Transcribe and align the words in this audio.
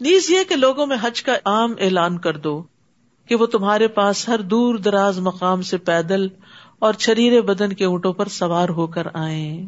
نیز 0.00 0.30
یہ 0.30 0.38
کہ 0.48 0.56
لوگوں 0.56 0.86
میں 0.86 0.96
حج 1.00 1.22
کا 1.22 1.34
عام 1.44 1.74
اعلان 1.80 2.18
کر 2.18 2.36
دو 2.36 2.62
کہ 3.28 3.34
وہ 3.34 3.46
تمہارے 3.46 3.88
پاس 3.88 4.28
ہر 4.28 4.40
دور 4.40 4.74
دراز 4.74 5.18
مقام 5.18 5.62
سے 5.62 5.78
پیدل 5.78 6.28
اور 6.78 6.94
شریر 6.98 7.40
بدن 7.40 7.72
کے 7.72 7.84
اونٹوں 7.84 8.12
پر 8.12 8.28
سوار 8.28 8.68
ہو 8.68 8.86
کر 8.86 9.06
آئے 9.14 9.60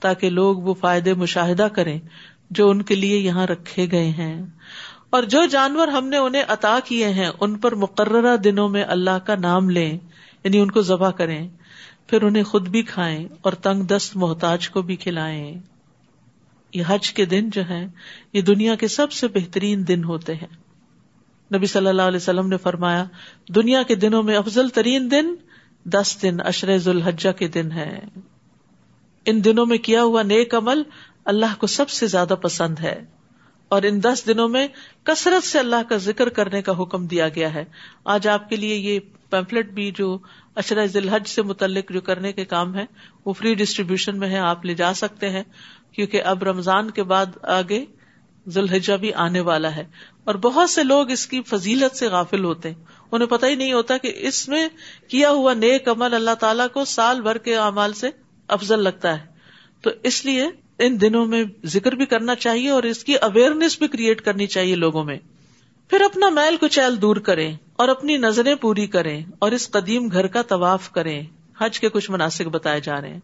تاکہ 0.00 0.30
لوگ 0.30 0.56
وہ 0.56 0.74
فائدے 0.74 1.14
مشاہدہ 1.14 1.68
کریں 1.72 2.00
جو 2.50 2.70
ان 2.70 2.82
کے 2.82 2.94
لیے 2.94 3.18
یہاں 3.18 3.46
رکھے 3.46 3.86
گئے 3.92 4.08
ہیں۔ 4.08 4.46
اور 5.10 5.22
جو 5.22 5.46
جانور 5.46 5.88
ہم 5.88 6.06
نے 6.06 6.16
انہیں 6.16 6.42
عطا 6.48 6.78
کیے 6.84 7.08
ہیں، 7.08 7.30
ان 7.40 7.58
پر 7.58 7.74
مقررہ 7.74 8.36
دنوں 8.36 8.68
میں 8.68 8.84
اللہ 8.88 9.18
کا 9.26 9.34
نام 9.34 9.70
لیں 9.70 9.98
یعنی 10.44 10.58
ان 10.58 10.70
کو 10.70 10.82
ذبح 10.82 11.10
کریں، 11.10 11.48
پھر 12.06 12.22
انہیں 12.22 12.42
خود 12.42 12.68
بھی 12.68 12.82
کھائیں 12.82 13.28
اور 13.42 13.52
تنگ 13.52 13.82
دست 13.82 14.16
محتاج 14.16 14.70
کو 14.70 14.82
بھی 14.82 14.96
کھلائیں۔ 14.96 15.69
یہ 16.74 16.82
حج 16.86 17.12
کے 17.12 17.24
دن 17.24 17.50
جو 17.50 17.68
ہے 17.68 17.86
یہ 18.32 18.40
دنیا 18.40 18.74
کے 18.74 18.88
سب 18.88 19.12
سے 19.12 19.28
بہترین 19.28 19.88
دن 19.88 20.04
ہوتے 20.04 20.34
ہیں۔ 20.34 20.56
نبی 21.54 21.66
صلی 21.66 21.86
اللہ 21.86 22.02
علیہ 22.02 22.16
وسلم 22.16 22.48
نے 22.48 22.56
فرمایا، 22.56 23.04
دنیا 23.54 23.82
کے 23.82 23.94
دنوں 23.94 24.22
میں 24.22 24.36
افضل 24.36 24.68
ترین 24.68 25.10
دن 25.10 25.34
دس 25.84 26.18
دن 26.22 26.40
اشر 26.40 26.78
ذوالحجہ 26.78 27.30
کے 27.30 27.48
دن 27.48 27.72
ہے 27.72 28.00
ان 29.24 29.44
دنوں 29.44 29.66
میں 29.66 29.78
کیا 29.78 30.02
ہوا 30.02 30.22
نیک 30.22 30.54
عمل 30.54 30.82
اللہ 31.24 31.58
کو 31.58 31.66
سب 31.66 31.90
سے 31.90 32.06
زیادہ 32.06 32.34
پسند 32.42 32.78
ہے۔ 32.78 33.04
اور 33.68 33.82
ان 33.82 34.02
دس 34.02 34.22
دنوں 34.26 34.48
میں 34.48 34.68
کثرت 35.04 35.44
سے 35.44 35.58
اللہ 35.58 35.88
کا 35.88 35.96
ذکر 35.96 36.28
کرنے 36.28 36.62
کا 36.62 36.82
حکم 36.82 37.06
دیا 37.06 37.28
گیا 37.28 37.54
ہے۔ 37.54 37.64
آج 38.04 38.28
آپ 38.28 38.48
کے 38.48 38.56
لیے 38.56 38.76
یہ 38.76 39.00
پیمفلٹ 39.30 39.70
بھی 39.70 39.90
جو 39.90 40.18
اشرا 40.54 40.84
ذلحج 40.84 41.28
سے 41.28 41.42
متعلق 41.42 41.92
جو 41.92 42.00
کرنے 42.00 42.32
کے 42.32 42.44
کام 42.44 42.74
ہے 42.74 42.84
وہ 43.24 43.32
فری 43.32 43.54
ڈسٹریبیوشن 43.54 44.18
میں 44.18 44.28
ہے 44.28 44.38
آپ 44.38 44.64
لے 44.64 44.74
جا 44.74 44.94
سکتے 44.94 45.30
ہیں، 45.30 45.42
کیونکہ 45.92 46.22
اب 46.22 46.42
رمضان 46.42 46.90
کے 46.90 47.02
بعد 47.02 47.26
آگے 47.42 47.84
ذوالحجہ 48.48 48.92
بھی 48.92 49.14
آنے 49.14 49.40
والا 49.40 49.76
ہے۔ 49.76 49.84
اور 50.24 50.34
بہت 50.34 50.70
سے 50.70 50.84
لوگ 50.84 51.10
اس 51.10 51.26
کی 51.26 51.42
فضیلت 51.42 51.96
سے 51.96 52.08
غافل 52.08 52.44
ہوتے 52.44 52.68
ہیں۔ 52.68 52.84
انہیں 53.12 53.28
پتہ 53.28 53.46
ہی 53.46 53.54
نہیں 53.54 53.72
ہوتا 53.72 53.96
کہ 53.96 54.12
اس 54.16 54.48
میں 54.48 54.68
کیا 55.08 55.30
ہوا 55.30 55.54
نیک 55.54 55.88
عمل 55.88 56.14
اللہ 56.14 56.34
تعالیٰ 56.40 56.66
کو 56.72 56.84
سال 56.84 57.20
بھر 57.20 57.38
کے 57.38 57.56
اعمال 57.56 57.92
سے 57.92 58.10
افضل 58.48 58.78
لگتا 58.78 59.20
ہے۔ 59.20 59.26
تو 59.82 59.90
اس 60.02 60.24
لیے 60.24 60.46
ان 60.78 61.00
دنوں 61.00 61.26
میں 61.26 61.44
ذکر 61.64 61.92
بھی 61.92 62.06
کرنا 62.06 62.34
چاہیے 62.34 62.70
اور 62.70 62.82
اس 62.82 63.04
کی 63.04 63.14
اویئرنیس 63.14 63.78
بھی 63.78 63.88
کریٹ 63.88 64.20
کرنی 64.20 64.46
چاہیے 64.46 64.74
لوگوں 64.74 65.04
میں۔ 65.04 65.18
پھر 65.88 66.00
اپنا 66.00 66.28
میل 66.28 66.56
کچیل 66.60 67.02
دور 67.02 67.16
کریں۔ 67.16 67.56
اور 67.80 67.88
اپنی 67.88 68.16
نظریں 68.16 68.54
پوری 68.54 68.86
کریں 68.86 69.24
اور 69.38 69.52
اس 69.52 69.70
قدیم 69.70 70.08
گھر 70.12 70.26
کا 70.26 70.42
طواف 70.42 70.90
کریں۔ 70.90 71.22
حج 71.58 71.80
کے 71.80 71.88
کچھ 71.88 72.10
مناسب 72.10 72.44
بتائے 72.44 72.80
جا 72.80 73.00
رہے 73.00 73.12
ہیں۔ 73.12 73.20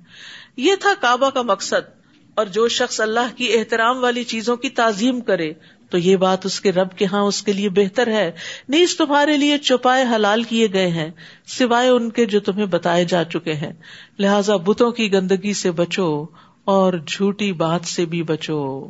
یہ 0.57 0.75
تھا 0.81 0.91
کعبہ 1.01 1.31
کا 1.31 1.43
مقصد۔ 1.43 1.91
اور 2.35 2.47
جو 2.47 2.69
شخص 2.69 3.01
اللہ 3.01 3.37
کی 3.37 3.53
احترام 3.53 4.03
والی 4.03 4.25
چیزوں 4.25 4.57
کی 4.57 4.69
تعظیم 4.69 5.21
کرے، 5.21 5.53
تو 5.91 5.99
یہ 5.99 6.17
بات 6.17 6.47
اس 6.47 6.61
کے 6.61 6.73
رب 6.73 6.91
کے 6.97 7.05
ہاں 7.05 7.21
اس 7.21 7.43
کے 7.43 7.53
لیے 7.53 7.69
بہتر 7.69 8.07
ہے۔ 8.07 8.33
نیز 8.69 8.97
تمہارے 8.97 9.37
لیے 9.37 9.59
چپائے 9.59 10.05
حلال 10.15 10.43
کیے 10.43 10.69
گئے 10.73 10.89
ہیں، 10.89 11.11
سوائے 11.47 11.89
ان 11.89 12.11
کے 12.11 12.27
جو 12.27 12.41
تمہیں 12.41 12.67
بتائے 12.67 13.05
جا 13.05 13.25
چکے 13.25 13.53
ہیں۔ 13.53 13.73
لہذا 14.19 14.57
بتوں 14.57 14.91
کی 14.91 15.13
گندگی 15.13 15.53
سے 15.53 15.71
بچو 15.71 16.25
اور 16.65 16.93
جھوٹی 17.07 17.53
بات 17.53 17.85
سے 17.85 18.05
بھی 18.05 18.23
بچو۔ 18.23 18.87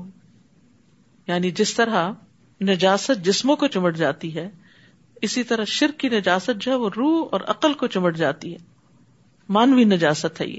یعنی 1.26 1.50
جس 1.50 1.74
طرح 1.74 2.10
نجاست 2.62 3.24
جسموں 3.24 3.56
کو 3.56 3.66
چمٹ 3.66 3.96
جاتی 3.96 4.34
ہے 4.34 4.65
اسی 5.22 5.42
طرح 5.42 5.64
شرک 5.64 6.00
کی 6.00 6.08
نجاست 6.08 6.50
جو 6.60 6.72
ہے 6.72 6.76
وہ 6.76 6.90
روح 6.96 7.28
اور 7.32 7.40
عقل 7.46 7.72
کو 7.72 7.86
چمٹ 7.86 8.16
جاتی 8.16 8.52
ہے۔ 8.52 8.58
مانوی 9.48 9.84
نجاست 9.84 10.40
ہے 10.40 10.46
یہ۔ 10.46 10.58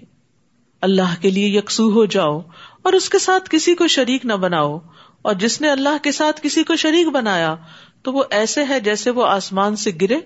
اللہ 0.82 1.22
کے 1.22 1.30
لیے 1.30 1.48
یکسو 1.48 1.92
ہو 1.92 2.06
جاؤ 2.06 2.42
اور 2.82 2.94
اس 2.94 3.10
کے 3.10 3.20
ساتھ 3.20 3.50
کسی 3.52 3.76
کو 3.76 3.88
شریک 3.88 4.26
نہ 4.26 4.34
بناؤ۔ 4.34 4.80
اور 5.22 5.34
جس 5.34 5.62
نے 5.62 5.70
اللہ 5.70 6.04
کے 6.04 6.12
ساتھ 6.12 6.40
کسی 6.44 6.64
کو 6.64 6.76
شریک 6.76 7.08
بنایا 7.08 7.56
تو 8.02 8.14
وہ 8.14 8.24
ایسے 8.30 8.64
ہے 8.70 8.80
جیسے 8.80 9.10
وہ 9.10 9.26
آسمان 9.26 9.76
سے 9.76 9.92
گرے، 10.02 10.20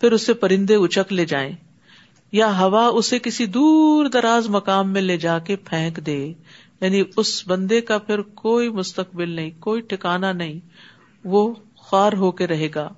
پھر 0.00 0.12
اسے 0.12 0.32
پرندے 0.32 0.74
اچک 0.74 1.12
لے 1.12 1.24
جائیں۔ 1.24 1.52
یا 2.32 2.58
ہوا 2.58 2.86
اسے 2.86 3.18
کسی 3.18 3.46
دور 3.46 4.06
دراز 4.06 4.48
مقام 4.48 4.92
میں 4.92 5.02
لے 5.02 5.16
جا 5.16 5.38
کے 5.38 5.56
پھینک 5.56 5.96
دے۔ 5.96 6.32
یعنی 6.80 7.02
اس 7.16 7.48
بندے 7.48 7.80
کا 7.80 7.98
پھر 7.98 8.20
کوئی 8.20 8.68
مستقبل 8.68 9.30
نہیں، 9.30 9.50
کوئی 9.60 9.80
ٹھکانا 9.80 10.32
نہیں، 10.32 10.60
وہ 11.24 11.54
خوار 11.76 12.12
ہو 12.12 12.32
کے 12.32 12.46
رہے 12.46 12.68
گا۔ 12.74 12.88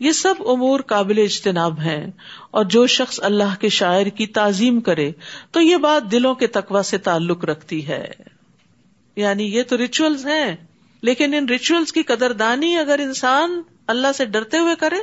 یہ 0.00 0.12
سب 0.12 0.34
امور 0.38 0.80
قابل 0.80 1.18
اجتناب 1.18 1.80
ہیں 1.80 2.06
اور 2.50 2.64
جو 2.64 2.86
شخص 2.86 3.20
اللہ 3.22 3.60
کے 3.60 3.68
شاعر 3.68 4.06
کی 4.06 4.26
تعظیم 4.26 4.80
کرے 4.80 5.12
تو 5.50 5.60
یہ 5.60 5.76
بات 5.76 6.12
دلوں 6.12 6.34
کے 6.34 6.46
تقوا 6.46 6.82
سے 6.82 6.98
تعلق 6.98 7.44
رکھتی 7.44 7.88
ہے۔ 7.88 8.08
یعنی 9.16 9.44
یہ 9.44 9.62
تو 9.62 9.78
ریچولس 9.78 10.26
ہیں، 10.26 10.56
لیکن 11.02 11.34
ان 11.34 11.48
ریچولس 11.48 11.92
کی 11.92 12.02
قدر 12.02 12.32
دانی 12.32 12.76
اگر 12.76 12.98
انسان 12.98 13.62
اللہ 13.86 14.06
سے 14.14 14.24
ڈرتے 14.24 14.58
ہوئے 14.58 14.74
کرے 14.80 14.96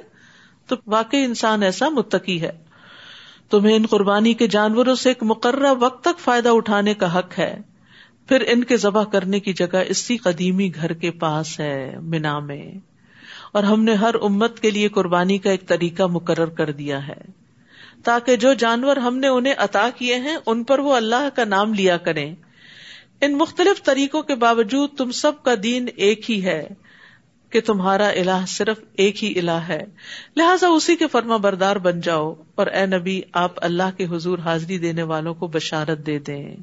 تو 0.68 0.76
واقعی 0.88 1.24
انسان 1.24 1.64
ایسا 1.64 1.90
متقی 1.90 2.42
ہے۔ 2.42 2.52
تمہیں 3.50 3.76
ان 3.76 3.86
قربانی 3.90 4.34
کے 4.34 4.48
جانوروں 4.48 4.96
سے 4.96 5.10
ایک 5.10 5.24
مقررہ 5.24 5.74
وقت 5.80 6.04
تک 6.04 6.20
فائدہ 6.20 6.50
اٹھانے 6.50 6.94
کا 6.94 7.20
حق 7.20 7.40
ہے۔ 7.40 7.60
پھر 8.28 8.44
ان 8.48 8.64
کے 8.64 8.78
ذبح 8.78 9.04
کرنے 9.04 9.40
کی 9.40 9.54
جگہ 9.54 9.78
اسی 9.88 10.18
قدیمی 10.18 10.72
گھر 10.76 10.94
کے 10.94 11.12
پاس 11.12 11.60
ہے، 11.60 11.96
مینا 12.02 12.40
میں۔ 12.40 12.97
اور 13.52 13.64
ہم 13.64 13.84
نے 13.84 13.94
ہر 13.94 14.16
امت 14.22 14.60
کے 14.60 14.72
لیے 14.72 14.88
قربانی 14.88 15.38
کا 15.38 15.52
ایک 15.52 15.68
طریقہ 15.68 16.04
مقرر 16.04 16.46
کر 16.46 16.72
دیا 16.72 17.08
ہے۔ 17.08 17.48
تاکہ 18.04 18.36
جو 18.36 18.54
جانور 18.54 18.98
ہم 18.98 19.18
نے 19.18 19.28
انہیں 19.28 19.54
عطا 19.58 19.90
کیے 19.98 20.16
ہیں، 20.16 20.38
ان 20.46 20.64
پر 20.64 20.80
وہ 20.80 20.96
اللہ 20.96 21.30
کا 21.36 21.44
نام 21.44 21.74
لیا 21.74 21.98
کریں۔ 21.98 22.36
ان 23.22 23.38
مختلف 23.38 23.84
طریقوں 23.84 24.22
کے 24.22 24.36
باوجود 24.36 24.90
تم 24.98 25.12
سب 25.12 25.44
کا 25.44 25.54
دین 25.64 25.86
ایک 25.96 26.32
ہی 26.32 26.46
ہے 26.46 26.68
کہ 27.50 27.62
تمہارا 27.62 28.08
الہ 28.08 28.46
صرف 28.48 28.80
ایک 28.98 29.24
ہی 29.24 29.40
الہ 29.40 29.52
ہے۔ 29.52 29.80
لہٰذا 30.36 30.68
اسی 30.68 30.96
کے 30.96 31.08
فرما 31.08 31.38
بردار 31.38 31.76
بن 31.76 32.02
جاؤ 32.02 32.34
اور 32.56 32.68
اے 32.68 32.86
نبی، 32.86 33.22
آپ 33.34 33.52
اللہ 33.56 33.98
کے 33.98 34.06
حضور 34.06 34.40
حاضری 34.40 34.78
دینے 34.78 35.04
والوں 35.04 35.34
کو 35.34 35.48
بشارت 35.48 36.06
دے 36.06 36.20
دیں۔ 36.20 36.56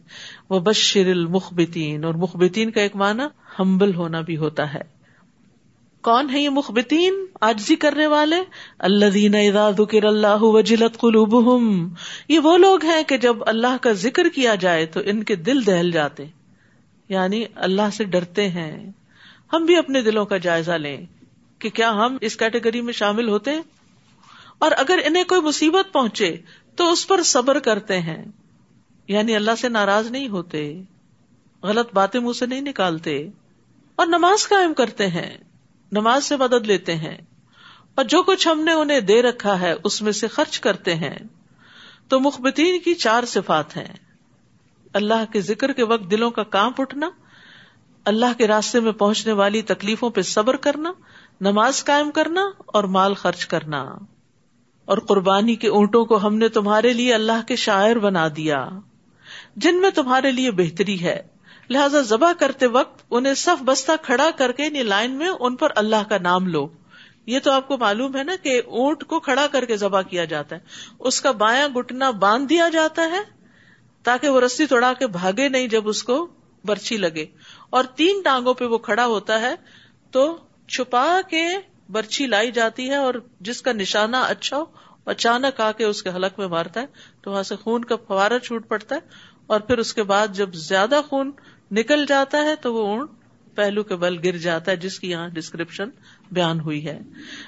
وہ 0.51 0.61
بشر 0.61 1.07
المخبتین، 1.07 2.05
اور 2.05 2.15
مخبتین 2.15 2.71
کا 2.71 2.81
ایک 2.81 2.97
معنی، 2.97 3.23
ہمبل 3.59 3.95
ہونا 3.95 4.21
بھی 4.21 4.37
ہوتا 4.37 4.75
ہے۔ 4.75 4.95
کون 6.05 6.31
ہے 6.31 6.41
یہ 6.41 6.49
مخبتین 6.49 7.15
آجزی 7.41 7.77
کرنے 7.77 8.07
والے؟ 8.07 8.37
اللہ 8.79 9.07
دین 9.07 9.33
ذکر 9.79 10.05
اللہ 10.05 10.37
وجلت 10.41 10.99
قلوبہم۔ 10.99 11.95
یہ 12.29 12.39
وہ 12.39 12.59
لوگ 12.59 12.85
ہیں 12.85 13.03
کہ 13.03 13.17
جب 13.17 13.37
اللہ 13.47 13.77
کا 13.81 13.93
ذکر 13.93 14.29
کیا 14.29 14.55
جائے 14.55 14.87
تو 14.87 15.01
ان 15.05 15.23
کے 15.23 15.37
دل 15.37 15.67
دہل 15.67 15.91
جاتے۔ 15.91 16.25
یعنی 17.09 17.45
اللہ 17.55 17.83
سے 17.93 18.05
ڈرتے 18.05 18.49
ہیں۔ 18.49 18.93
ہم 19.53 19.65
بھی 19.65 19.77
اپنے 19.77 20.03
دلوں 20.03 20.25
کا 20.25 20.37
جائزہ 20.37 20.73
لیں 20.73 21.07
کہ 21.59 21.71
کیا 21.71 21.91
ہم 21.91 22.17
اس 22.21 22.37
کیٹیگری 22.37 22.81
میں 22.81 22.93
شامل 22.93 23.29
ہوتے 23.29 23.51
ہیں؟ 23.51 23.63
اور 24.59 24.71
اگر 24.77 24.99
انہیں 25.05 25.25
کوئی 25.25 25.41
مصیبت 25.41 25.93
پہنچے 25.93 26.37
تو 26.77 26.93
اس 26.93 27.09
پر 27.09 27.23
صبر 27.23 27.59
کرتے 27.59 28.01
ہیں۔ 28.01 28.25
یعنی 29.09 29.37
اللہ 29.37 29.55
سے 29.59 29.69
ناراض 29.69 30.11
نہیں 30.11 30.29
ہوتے، 30.29 30.83
غلط 31.63 31.95
باتیں 31.95 32.21
منہ 32.21 32.33
سے 32.33 32.47
نہیں 32.47 32.61
نکالتے 32.61 33.29
اور 33.97 34.07
نماز 34.07 34.49
قائم 34.49 34.75
کرتے 34.75 35.07
ہیں۔ 35.07 35.44
نماز 35.95 36.25
سے 36.25 36.37
مدد 36.37 36.67
لیتے 36.67 36.95
ہیں 36.95 37.19
اور 37.95 38.05
جو 38.05 38.23
کچھ 38.23 38.49
ہم 38.49 38.61
نے 38.61 38.73
انہیں 38.73 39.01
دے 39.01 39.23
رکھا 39.23 39.61
ہے 39.61 39.75
اس 39.85 40.03
میں 40.03 40.13
سے 40.13 40.29
خرچ 40.29 40.61
کرتے 40.61 40.95
ہیں 40.95 41.19
تو 42.09 42.21
مخبتین 42.21 42.81
کی 42.81 42.95
چار 42.95 43.25
صفات 43.25 43.77
ہیں 43.77 43.95
اللہ 44.93 45.33
کے 45.33 45.41
ذکر 45.41 45.73
کے 45.73 45.85
وقت 45.85 46.11
دلوں 46.11 46.31
کا 46.31 46.43
کانپ 46.43 46.81
اٹھنا، 46.81 47.11
اللہ 48.05 48.39
کے 48.39 48.47
راستے 48.47 48.81
میں 48.81 48.93
پہنچنے 48.93 49.33
والی 49.33 49.63
تکلیفوں 49.63 50.11
پہ 50.11 50.23
صبر 50.23 50.57
کرنا، 50.57 50.93
نماز 51.41 51.85
قائم 51.85 52.11
کرنا 52.11 52.41
اور 52.67 52.85
مال 52.85 53.15
خرچ 53.15 53.47
کرنا۔ 53.47 53.83
اور 54.85 54.99
قربانی 54.99 55.55
کے 55.55 55.69
اونٹوں 55.69 56.05
کو 56.05 56.27
ہم 56.27 56.35
نے 56.37 56.49
تمہارے 56.49 56.93
لیے 56.93 57.15
اللہ 57.15 57.47
کے 57.49 57.57
شاعر 57.57 57.97
بنا 57.97 58.29
دیا، 58.37 58.69
جن 59.57 59.81
میں 59.81 59.91
تمہارے 59.91 60.33
لیے 60.33 60.51
بہتری 60.51 61.03
ہے۔ 61.03 61.23
لہذا 61.71 62.01
ذبح 62.01 62.33
کرتے 62.33 62.67
وقت 62.67 63.05
انہیں 63.11 63.35
صف 63.35 63.63
بستہ 63.63 63.93
کھڑا 64.03 64.31
کر 64.37 64.53
کے 64.53 64.65
یعنی 64.65 64.83
لائن 64.83 65.11
میں 65.11 65.29
ان 65.41 65.57
پر 65.57 65.73
اللہ 65.77 66.09
کا 66.09 66.19
نام 66.19 66.47
لو۔ 66.47 66.69
یہ 67.27 67.39
تو 67.39 67.51
آپ 67.51 67.69
کو 67.69 67.79
معلوم 67.79 68.17
ہے 68.17 68.25
نا 68.25 68.33
کہ 68.43 68.63
اونٹ 68.67 69.05
کو 69.05 69.21
کھڑا 69.21 69.47
کر 69.47 69.65
کے 69.65 69.77
ذبح 69.77 70.03
کیا 70.03 70.25
جاتا 70.25 70.57
ہے۔ 70.57 70.61
اس 70.99 71.21
کا 71.21 71.31
بایاں 71.31 71.69
گٹنا 71.69 72.11
باندھ 72.11 72.49
دیا 72.49 72.69
جاتا 72.69 73.03
ہے 73.03 73.21
تاکہ 74.03 74.29
وہ 74.29 74.41
رسی 74.41 74.67
توڑا 74.67 74.93
کے 74.93 75.07
بھاگے 75.07 75.49
نہیں 75.49 75.67
جب 75.67 75.89
اس 75.89 76.03
کو 76.03 76.29
برچی 76.65 76.97
لگے۔ 76.97 77.27
اور 77.71 77.85
تین 77.85 78.23
ٹانگوں 78.25 78.55
پہ 78.55 78.65
وہ 78.65 78.79
کھڑا 78.79 79.07
ہوتا 79.07 79.41
ہے 79.41 79.55
تو 80.11 80.37
چھپا 80.69 81.21
کے 81.31 81.45
برچی 81.89 82.27
لائی 82.27 82.53
جاتی 82.53 82.91
ہے 82.91 82.97
اور 82.97 83.15
جس 83.41 83.63
کا 83.63 83.73
نشانہ 83.73 84.17
اچھا 84.17 84.57
ہو، 84.57 84.65
اچانک 85.05 85.61
آ 85.61 85.73
کے 85.73 85.85
اس 85.85 86.03
کے 86.03 86.11
حلق 86.11 86.39
میں 86.39 86.47
مارتا 86.47 86.81
ہے 86.81 86.87
تو 87.23 87.31
وہاں 87.31 87.43
سے 87.43 87.57
خون 87.57 87.85
کا 87.85 87.97
فوارا 87.97 88.39
چھوٹ 88.39 88.69
پڑتا 88.69 88.95
ہے 88.95 89.01
اور 89.47 89.61
پھر 89.61 89.79
اس 89.79 89.95
کے 89.95 90.03
بعد 90.03 90.29
جب 90.29 90.55
زیادہ 90.55 91.01
خون 91.09 91.33
نکل 91.71 92.07
جاتا 92.09 92.45
ہے 92.45 92.57
تو 92.57 92.75
وہ 92.75 92.87
اونٹ 92.87 93.11
پہلو 93.55 93.83
کے 93.83 93.97
بل 93.97 94.17
گر 94.25 94.37
جاتا 94.37 94.71
ہے، 94.71 94.77
جس 94.77 95.01
کی 95.01 95.11
یہاں 95.11 95.29
ڈسکرپشن 95.29 95.89
بیان 96.33 96.61
ہوئی 96.61 96.87
ہے۔ 96.87 97.01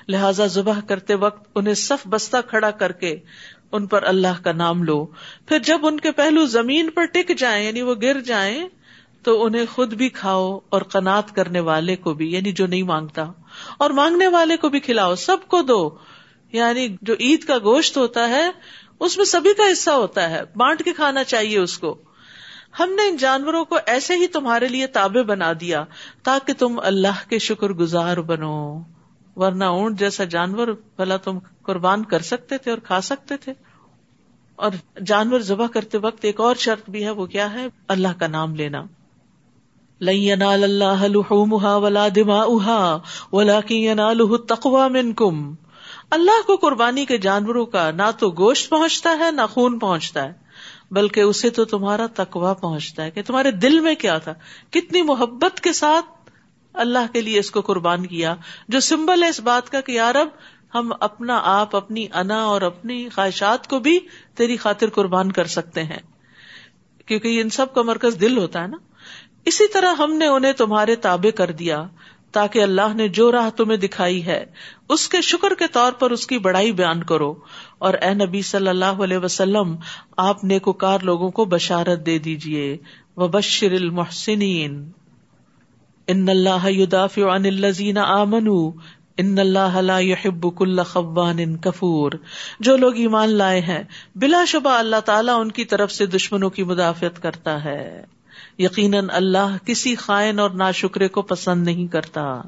لہذا 0.08 0.46
ذبح 0.46 0.80
کرتے 0.80 1.14
وقت 1.14 1.48
انہیں 1.54 1.74
صف 1.74 2.06
بستہ 2.06 2.36
کھڑا 2.46 2.70
کر 2.70 2.92
کے 2.92 3.16
ان 3.72 3.86
پر 3.86 4.02
اللہ 4.02 4.44
کا 4.44 4.52
نام 4.52 4.82
لو۔ 4.82 5.06
پھر 5.46 5.58
جب 5.58 5.86
ان 5.86 6.00
کے 6.00 6.12
پہلو 6.12 6.46
زمین 6.46 6.90
پر 6.90 7.04
ٹک 7.04 7.32
جائیں 7.38 7.66
یعنی 7.66 7.82
وہ 7.82 7.94
گر 8.02 8.20
جائیں، 8.20 8.68
تو 9.22 9.44
انہیں 9.44 9.66
خود 9.74 9.94
بھی 9.94 10.08
کھاؤ 10.08 10.58
اور 10.68 10.82
قناط 10.82 11.32
کرنے 11.32 11.60
والے 11.60 11.96
کو 11.96 12.14
بھی 12.14 12.32
یعنی 12.32 12.52
جو 12.52 12.66
نہیں 12.66 12.82
مانگتا۔ 12.82 13.24
اور 13.78 13.90
مانگنے 13.90 14.26
والے 14.26 14.56
کو 14.56 14.68
بھی 14.68 14.80
کھلاؤ، 14.80 15.14
سب 15.14 15.36
کو 15.48 15.62
دو۔ 15.62 15.98
یعنی 16.52 16.88
جو 17.02 17.14
عید 17.20 17.44
کا 17.44 17.58
گوشت 17.58 17.96
ہوتا 17.96 18.28
ہے، 18.28 18.50
اس 19.00 19.16
میں 19.16 19.24
سبھی 19.24 19.54
کا 19.54 19.62
حصہ 19.72 19.90
ہوتا 19.90 20.30
ہے۔ 20.30 20.40
بانٹ 20.56 20.82
کے 20.82 20.92
کھانا 20.92 21.24
چاہیے 21.24 21.58
اس 21.58 21.78
کو۔ 21.78 22.02
ہم 22.80 22.90
نے 22.90 23.08
ان 23.08 23.16
جانوروں 23.16 23.64
کو 23.64 23.78
ایسے 23.86 24.14
ہی 24.14 24.26
تمہارے 24.26 24.68
لیے 24.68 24.86
تابے 24.86 25.22
بنا 25.22 25.52
دیا 25.60 25.84
تاکہ 26.22 26.52
تم 26.52 26.80
اللہ 26.82 27.30
کے 27.30 27.38
شکر 27.38 27.68
گزار 27.68 28.16
بنو۔ 28.16 28.80
ورنہ 29.36 29.64
اونٹ 29.64 29.98
جیسا 29.98 30.24
جانور 30.24 30.68
بھلا 30.96 31.16
تم 31.16 31.38
قربان 31.62 32.04
کر 32.04 32.22
سکتے 32.22 32.58
تھے 32.58 32.70
اور 32.70 32.78
کھا 32.78 33.00
سکتے 33.00 33.36
تھے۔ 33.36 33.52
اور 34.56 34.70
جانور 35.06 35.40
ذبح 35.40 35.66
کرتے 35.66 35.98
وقت 35.98 36.24
ایک 36.24 36.40
اور 36.40 36.54
شرط 36.54 36.90
بھی 36.90 37.04
ہے، 37.04 37.10
وہ 37.10 37.26
کیا 37.26 37.52
ہے؟ 37.52 37.66
اللہ 37.88 38.08
کا 38.18 38.26
نام 38.26 38.54
لینا۔ 38.54 38.82
اللہ 40.00 41.24
ولا 41.62 42.08
دما 42.16 42.44
ولا 43.32 43.58
اللہ 46.10 46.42
کو 46.46 46.56
قربانی 46.56 47.04
کے 47.04 47.18
جانوروں 47.18 47.66
کا 47.66 47.90
نہ 47.90 48.10
تو 48.18 48.30
گوشت 48.30 48.70
پہنچتا 48.70 49.18
ہے، 49.18 49.30
نہ 49.30 49.42
خون 49.50 49.78
پہنچتا 49.78 50.24
ہے۔ 50.24 50.45
بلکہ 50.90 51.20
اسے 51.20 51.50
تو 51.50 51.64
تمہارا 51.64 52.06
تقوا 52.14 52.52
پہنچتا 52.52 53.04
ہے 53.04 53.10
کہ 53.10 53.22
تمہارے 53.22 53.50
دل 53.50 53.80
میں 53.80 53.94
کیا 53.94 54.18
تھا؟ 54.18 54.34
کتنی 54.70 55.02
محبت 55.02 55.60
کے 55.60 55.72
ساتھ 55.72 56.30
اللہ 56.72 57.12
کے 57.12 57.20
لیے 57.20 57.38
اس 57.38 57.50
کو 57.50 57.60
قربان 57.60 58.06
کیا، 58.06 58.36
جو 58.68 58.80
سمبل 58.80 59.22
ہے 59.22 59.28
اس 59.28 59.40
بات 59.40 59.70
کا 59.70 59.80
کہ 59.80 59.92
یار 59.92 60.14
اب 60.14 60.28
ہم 60.74 60.92
اپنا 61.00 61.40
آپ، 61.44 61.76
اپنی 61.76 62.06
انا 62.14 62.44
اور 62.44 62.62
اپنی 62.62 63.08
خواہشات 63.08 63.68
کو 63.68 63.78
بھی 63.78 63.98
تیری 64.34 64.56
خاطر 64.56 64.90
قربان 64.90 65.32
کر 65.32 65.44
سکتے 65.44 65.82
ہیں۔ 65.82 66.00
کیونکہ 67.06 67.40
ان 67.40 67.50
سب 67.50 67.74
کا 67.74 67.82
مرکز 67.82 68.20
دل 68.20 68.38
ہوتا 68.38 68.62
ہے 68.62 68.66
نا۔ 68.66 68.76
اسی 69.44 69.68
طرح 69.68 69.94
ہم 69.94 70.12
نے 70.12 70.26
انہیں 70.26 70.52
تمہارے 70.52 70.96
تابع 70.96 71.30
کر 71.30 71.50
دیا۔ 71.50 71.86
تاکہ 72.36 72.62
اللہ 72.62 72.94
نے 72.94 73.08
جو 73.08 73.32
راہ 73.32 73.50
تمہیں 73.50 73.78
دکھائی 73.78 74.26
ہے، 74.26 74.44
اس 74.88 75.08
کے 75.08 75.20
شکر 75.20 75.54
کے 75.58 75.64
طور 75.72 75.92
پر 75.92 76.10
اس 76.10 76.26
کی 76.26 76.38
بڑائی 76.38 76.72
بیان 76.72 77.02
کرو۔ 77.02 77.34
اور 77.78 77.94
اے 77.94 78.14
نبی 78.14 78.42
صلی 78.42 78.68
اللہ 78.68 79.02
علیہ 79.04 79.18
وسلم، 79.18 79.76
آپ 80.16 80.44
نیکوکار 80.44 80.98
لوگوں 81.02 81.30
کو 81.30 81.44
بشارت 81.44 82.06
دے 82.06 82.18
دیجیے 82.18 82.76
و 83.16 83.28
بشر 83.28 83.72
المحسنین 83.72 84.90
ان 86.06 86.28
اللہ 86.28 86.70
یدافع 86.70 87.36
عن 87.36 87.46
الذین 87.46 87.98
آمنوا۔ 87.98 88.72
ان 89.18 89.38
اللہ 89.38 89.80
لا 89.80 89.98
يحب 89.98 90.56
كل 90.56 90.82
خوان 90.82 91.56
کفور 91.56 92.12
جو 92.60 92.76
لوگ 92.76 92.96
ایمان 92.96 93.28
لائے 93.28 93.60
ہیں، 93.60 93.82
بلا 94.14 94.44
شبہ 94.44 94.70
اللہ 94.70 95.00
تعالیٰ 95.04 95.40
ان 95.40 95.52
کی 95.52 95.64
طرف 95.64 95.92
سے 95.92 96.06
دشمنوں 96.06 96.50
کی 96.50 96.64
مدافعت 96.64 97.22
کرتا 97.22 97.64
ہے۔ 97.64 98.04
یقیناً 98.58 99.06
اللہ 99.08 99.56
کسی 99.66 99.94
خائن 99.94 100.38
اور 100.38 100.50
نا 100.50 100.70
شکرے 100.70 101.08
کو 101.08 101.22
پسند 101.22 101.64
نہیں 101.64 101.86
کرتا۔ 101.86 102.42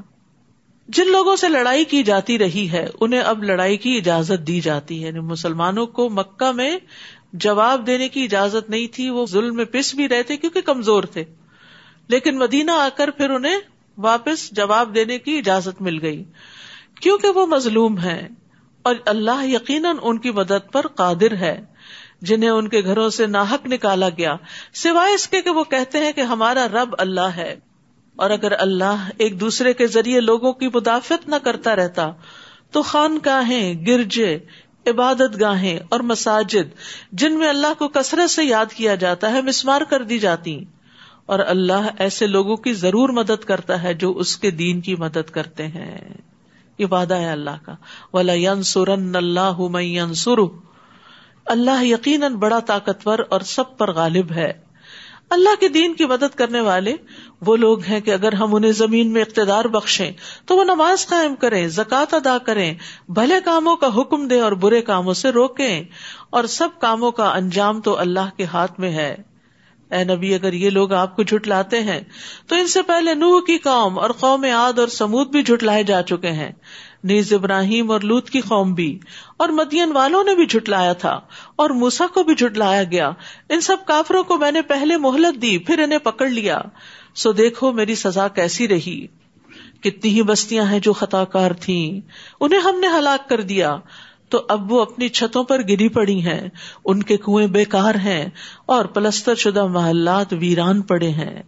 جن 0.88 1.12
لوگوں 1.12 1.36
سے 1.36 1.48
لڑائی 1.48 1.84
کی 1.84 2.02
جاتی 2.02 2.38
رہی 2.38 2.68
ہے، 2.72 2.86
انہیں 3.00 3.20
اب 3.20 3.44
لڑائی 3.44 3.76
کی 3.76 3.96
اجازت 3.96 4.46
دی 4.46 4.60
جاتی 4.60 5.02
ہے۔ 5.02 5.08
یعنی 5.08 5.20
مسلمانوں 5.20 5.86
کو 5.86 6.10
مکہ 6.10 6.52
میں 6.52 6.78
جواب 7.32 7.86
دینے 7.86 8.08
کی 8.08 8.24
اجازت 8.24 8.70
نہیں 8.70 8.86
تھی، 8.94 9.10
وہ 9.10 9.26
ظلم 9.26 9.56
میں 9.56 9.64
پس 9.64 9.94
بھی 9.94 10.08
رہتے 10.08 10.36
کیونکہ 10.36 10.60
کمزور 10.60 11.02
تھے۔ 11.02 11.24
لیکن 12.08 12.38
مدینہ 12.38 12.70
آ 12.70 12.88
کر 12.96 13.10
پھر 13.10 13.30
انہیں 13.30 13.58
واپس 13.98 14.50
جواب 14.50 14.94
دینے 14.94 15.18
کی 15.18 15.38
اجازت 15.38 15.82
مل 15.82 16.02
گئی۔ 16.02 16.24
کیونکہ 17.00 17.28
وہ 17.28 17.46
مظلوم 17.46 17.98
ہے 17.98 18.28
اور 18.82 18.94
اللہ 19.06 19.46
یقیناً 19.46 19.96
ان 20.02 20.18
کی 20.18 20.30
مدد 20.30 20.72
پر 20.72 20.86
قادر 20.86 21.32
ہے۔ 21.32 21.64
جنہیں 22.20 22.50
ان 22.50 22.68
کے 22.68 22.80
گھروں 22.80 23.08
سے 23.08 23.26
ناحک 23.26 23.66
نکالا 23.66 24.08
گیا، 24.08 24.36
سوائے 24.74 25.14
اس 25.14 25.28
کے 25.28 25.42
کہ 25.42 25.50
وہ 25.50 25.64
کہتے 25.64 25.98
ہیں 25.98 26.12
کہ 26.12 26.20
ہمارا 26.20 26.66
رب 26.68 26.94
اللہ 26.98 27.20
ہے۔ 27.20 27.56
اور 28.16 28.30
اگر 28.30 28.52
اللہ 28.58 29.08
ایک 29.18 29.40
دوسرے 29.40 29.72
کے 29.72 29.86
ذریعے 29.86 30.20
لوگوں 30.20 30.52
کی 30.52 30.68
مدافعت 30.74 31.28
نہ 31.28 31.34
کرتا 31.42 31.76
رہتا، 31.76 32.12
تو 32.70 32.82
خان 32.82 33.18
گاہیں 33.24 33.86
گرجے 33.86 34.38
عبادت 34.86 35.40
گاہیں 35.40 35.78
اور 35.88 36.00
مساجد، 36.00 36.74
جن 37.12 37.38
میں 37.38 37.48
اللہ 37.48 37.74
کو 37.78 37.88
کثرت 37.88 38.30
سے 38.30 38.44
یاد 38.44 38.66
کیا 38.66 38.94
جاتا 38.94 39.32
ہے، 39.32 39.42
مسمار 39.42 39.80
کر 39.80 40.02
دی 40.02 40.18
جاتی۔ 40.18 40.64
اور 41.26 41.38
اللہ 41.38 41.88
ایسے 41.98 42.26
لوگوں 42.26 42.56
کی 42.56 42.72
ضرور 42.72 43.08
مدد 43.08 43.44
کرتا 43.44 43.82
ہے 43.82 43.94
جو 43.94 44.10
اس 44.10 44.36
کے 44.36 44.50
دین 44.50 44.80
کی 44.80 44.96
مدد 44.96 45.30
کرتے 45.30 45.66
ہیں۔ 45.66 45.98
یہ 46.78 46.86
وعدہ 46.90 47.14
ہے 47.14 47.32
اللہ 47.32 47.66
کا۔ 47.66 47.74
ولا 48.12 48.62
سورن 48.62 49.16
اللہ 49.16 50.12
سر 50.14 50.38
اللہ 51.48 51.84
یقیناً 51.84 52.34
بڑا 52.34 52.58
طاقتور 52.58 53.18
اور 53.28 53.40
سب 53.40 53.78
پر 53.78 53.92
غالب 53.92 54.32
ہے۔ 54.32 54.52
اللہ 55.30 55.60
کے 55.60 55.68
دین 55.68 55.94
کی 55.94 56.06
مدد 56.06 56.36
کرنے 56.36 56.60
والے 56.60 56.94
وہ 57.40 57.56
لوگ 57.56 57.82
ہیں 57.82 58.00
کہ 58.00 58.10
اگر 58.10 58.32
ہم 58.32 58.54
انہیں 58.54 58.72
زمین 58.72 59.12
میں 59.12 59.22
اقتدار 59.22 59.64
بخشیں 59.64 60.12
تو 60.46 60.56
وہ 60.56 60.64
نماز 60.64 61.06
قائم 61.06 61.34
کریں، 61.34 61.68
زکوٰۃ 61.68 62.04
ادا 62.12 62.38
کریں، 62.38 62.74
بھلے 63.08 63.34
کاموں 63.44 63.76
کا 63.76 63.88
حکم 63.96 64.28
دے 64.28 64.40
اور 64.40 64.52
برے 64.52 64.82
کاموں 64.82 65.14
سے 65.14 65.30
روکیں۔ 65.30 65.84
اور 66.30 66.44
سب 66.44 66.68
کاموں 66.80 67.10
کا 67.10 67.30
انجام 67.30 67.80
تو 67.80 67.98
اللہ 67.98 68.36
کے 68.36 68.44
ہاتھ 68.44 68.80
میں 68.80 68.90
ہے۔ 68.90 69.16
اے 69.90 70.04
نبی، 70.04 70.34
اگر 70.34 70.52
یہ 70.52 70.70
لوگ 70.70 70.92
آپ 70.92 71.16
کو 71.16 71.22
جھٹلاتے 71.22 71.82
ہیں، 71.82 72.00
تو 72.46 72.56
ان 72.56 72.66
سے 72.66 72.82
پہلے 72.82 73.14
نوح 73.14 73.40
کی 73.40 73.58
قوم 73.58 73.98
اور 73.98 74.10
قوم 74.10 74.44
عاد 74.44 74.78
اور 74.78 74.88
سمود 74.88 75.28
بھی 75.28 75.42
جھٹلائے 75.42 75.82
جا 75.82 76.02
چکے 76.02 76.30
ہیں۔ 76.30 76.50
نیز 77.04 77.32
ابراہیم 77.32 77.90
اور 77.90 78.00
لوت 78.00 78.30
کی 78.30 78.40
قوم 78.40 78.74
بھی، 78.74 78.98
اور 79.36 79.48
مدین 79.48 79.92
والوں 79.92 80.24
نے 80.24 80.34
بھی 80.34 80.46
جھٹلایا 80.46 80.92
تھا، 80.92 81.20
اور 81.56 81.70
موسا 81.70 82.06
کو 82.14 82.22
بھی 82.22 82.34
جھٹلایا 82.34 82.82
گیا۔ 82.82 83.10
ان 83.48 83.60
سب 83.60 83.76
کافروں 83.86 84.24
کو 84.24 84.36
میں 84.36 84.52
نے 84.52 84.62
پہلے 84.62 84.96
مہلت 84.96 85.42
دی، 85.42 85.58
پھر 85.58 85.78
انہیں 85.78 85.98
پکڑ 85.98 86.28
لیا۔ 86.28 86.60
سو 87.14 87.32
دیکھو 87.32 87.72
میری 87.72 87.94
سزا 87.94 88.28
کیسی 88.28 88.68
رہی۔ 88.68 89.06
کتنی 89.80 90.10
ہی 90.10 90.22
بستیاں 90.22 90.64
ہیں 90.64 90.78
جو 90.80 90.92
خطا 90.92 91.24
کار 91.24 91.50
تھی 91.50 92.00
انہیں 92.40 92.60
ہم 92.60 92.80
نے 92.80 92.86
ہلاک 92.86 93.28
کر 93.28 93.40
دیا۔ 93.40 93.76
تو 94.28 94.46
اب 94.48 94.72
وہ 94.72 94.80
اپنی 94.80 95.08
چھتوں 95.08 95.44
پر 95.44 95.62
گری 95.62 95.88
پڑی 95.88 96.26
ہیں، 96.26 96.48
ان 96.84 97.02
کے 97.02 97.16
کنویں 97.16 97.46
بےکار 97.46 97.94
ہیں 97.94 98.26
اور 98.66 98.84
پلستر 98.84 99.34
شدہ 99.34 99.66
محلات 99.66 100.32
ویران 100.32 100.82
پڑے 100.82 101.08
ہیں۔ 101.08 101.42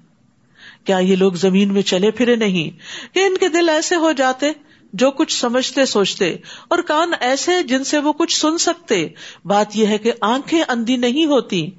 کیا 0.85 0.99
یہ 0.99 1.17
لوگ 1.17 1.33
زمین 1.33 1.75
میں 1.75 1.83
چلے 1.83 2.11
پھرے 2.11 2.37
نہیں؟ 2.37 2.71
کہ 3.15 3.21
ان 3.21 3.37
کے 3.37 3.49
دل 3.49 3.69
ایسے 3.69 3.97
ہو 3.97 4.13
جاتے 4.13 4.47
جو 4.93 5.11
کچھ 5.11 5.41
سمجھتے 5.41 5.85
سوچتے 5.85 6.37
اور 6.69 6.79
کان 6.79 7.13
ایسے 7.21 7.63
جن 7.63 7.85
سے 7.85 7.99
وہ 7.99 8.13
کچھ 8.13 8.41
سن 8.41 8.59
سکتے۔ 8.59 9.09
بات 9.45 9.77
یہ 9.77 9.87
ہے 9.87 9.99
کہ 9.99 10.13
آنکھیں 10.21 10.63
اندھی 10.69 10.97
نہیں 10.97 11.27
ہوتی، 11.27 11.71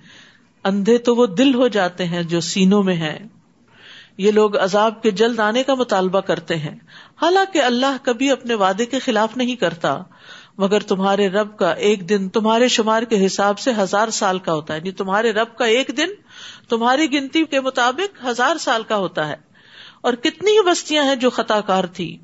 اندھے 0.63 0.97
تو 0.97 1.15
وہ 1.15 1.25
دل 1.25 1.53
ہو 1.53 1.67
جاتے 1.67 2.05
ہیں 2.05 2.23
جو 2.23 2.39
سینوں 2.39 2.83
میں 2.83 2.95
ہے 2.95 3.19
یہ 4.17 4.31
لوگ 4.31 4.57
عذاب 4.57 5.01
کے 5.01 5.11
جلد 5.11 5.39
آنے 5.39 5.63
کا 5.63 5.73
مطالبہ 5.73 6.19
کرتے 6.19 6.55
ہیں، 6.55 6.75
حالانکہ 7.21 7.59
اللہ 7.59 7.97
کبھی 8.03 8.31
اپنے 8.31 8.53
وعدے 8.53 8.85
کے 8.85 8.99
خلاف 8.99 9.37
نہیں 9.37 9.55
کرتا۔ 9.55 10.03
مگر 10.57 10.79
تمہارے 10.79 11.27
رب 11.27 11.57
کا 11.57 11.71
ایک 11.71 12.09
دن 12.09 12.29
تمہارے 12.29 12.67
شمار 12.67 13.03
کے 13.03 13.25
حساب 13.25 13.59
سے 13.59 13.71
ہزار 13.77 14.07
سال 14.07 14.39
کا 14.39 14.53
ہوتا 14.53 14.73
ہے۔ 14.73 14.77
یعنی 14.77 14.91
تمہارے 14.91 15.31
رب 15.31 15.55
کا 15.57 15.65
ایک 15.65 15.91
دن 15.97 16.07
تمہاری 16.69 17.13
گنتی 17.13 17.45
کے 17.45 17.59
مطابق 17.59 18.25
ہزار 18.25 18.55
سال 18.57 18.83
کا 18.83 18.97
ہوتا 18.97 19.27
ہے۔ 19.27 19.35
اور 20.01 20.13
کتنی 20.13 20.51
ہی 20.51 20.69
بستیاں 20.69 21.03
ہیں 21.03 21.15
جو 21.15 21.29
خطا 21.29 21.61
کار 21.61 21.83
تھی۔ 21.83 22.17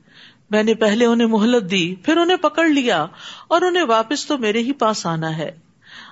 میں 0.50 0.64
نے 0.64 0.74
پہلے 0.74 1.06
انہیں 1.06 1.28
مہلت 1.28 1.72
دی، 1.72 1.96
پھر 1.96 2.18
انہیں 2.18 2.38
پکڑ 2.38 2.68
لیا 2.68 3.06
اور 3.48 3.62
انہیں 3.62 3.84
واپس 3.84 4.26
تو 4.26 4.38
میرے 4.38 4.60
ہی 4.60 4.72
پاس 4.72 5.06
آنا 5.06 5.38
ہے۔ 5.38 5.52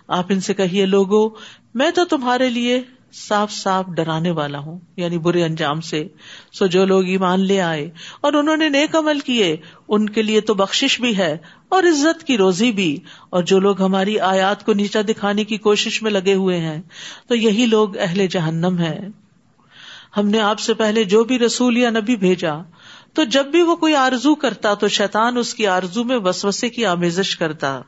آپ 0.07 0.25
ان 0.29 0.39
سے 0.39 0.53
کہیے، 0.53 0.85
لوگو، 0.85 1.29
میں 1.73 1.91
تو 1.91 2.05
تمہارے 2.05 2.49
لیے 2.49 2.81
صاف 3.27 3.51
صاف 3.51 3.85
ڈرانے 3.87 4.31
والا 4.31 4.59
ہوں 4.59 4.79
یعنی 4.97 5.17
برے 5.17 5.43
انجام 5.43 5.81
سے۔ 5.81 6.07
سو 6.51 6.65
جو 6.65 6.85
لوگ 6.85 7.05
ایمان 7.05 7.39
لے 7.39 7.61
آئے، 7.61 7.89
اور 8.21 8.33
انہوں 8.33 8.57
نے 8.57 8.69
نیک 8.69 8.95
عمل 8.95 9.19
کیے، 9.19 9.55
ان 9.87 10.09
کے 10.09 10.21
لیے 10.21 10.41
تو 10.41 10.53
بخش 10.53 11.01
بھی 11.01 11.17
ہے، 11.17 11.37
اور 11.69 11.83
عزت 11.83 12.23
کی 12.23 12.37
روزی 12.37 12.71
بھی۔ 12.71 12.97
اور 13.29 13.43
جو 13.43 13.59
لوگ 13.59 13.81
ہماری 13.81 14.19
آیات 14.19 14.65
کو 14.65 14.73
نیچا 14.73 15.01
دکھانے 15.09 15.43
کی 15.43 15.57
کوشش 15.57 16.03
میں 16.03 16.11
لگے 16.11 16.33
ہوئے 16.33 16.59
ہیں، 16.59 16.81
تو 17.27 17.35
یہی 17.35 17.65
لوگ 17.65 17.97
اہل 17.97 18.27
جہنم 18.27 18.79
ہے 18.79 19.07
ہم 20.17 20.29
نے 20.29 20.39
آپ 20.39 20.59
سے 20.59 20.73
پہلے 20.73 21.03
جو 21.03 21.23
بھی 21.23 21.39
رسول 21.39 21.77
یا 21.77 21.89
نبی 21.89 22.15
بھیجا، 22.15 22.53
تو 23.13 23.23
جب 23.23 23.45
بھی 23.45 23.61
وہ 23.61 23.75
کوئی 23.75 23.95
آرزو 23.95 24.35
کرتا، 24.35 24.73
تو 24.73 24.87
شیطان 24.87 25.37
اس 25.37 25.53
کی 25.53 25.67
آرزو 25.67 26.03
میں 26.03 26.17
وسوسے 26.17 26.69
کی 26.69 26.85
آمیزش 26.85 27.37
کرتا۔ 27.37 27.81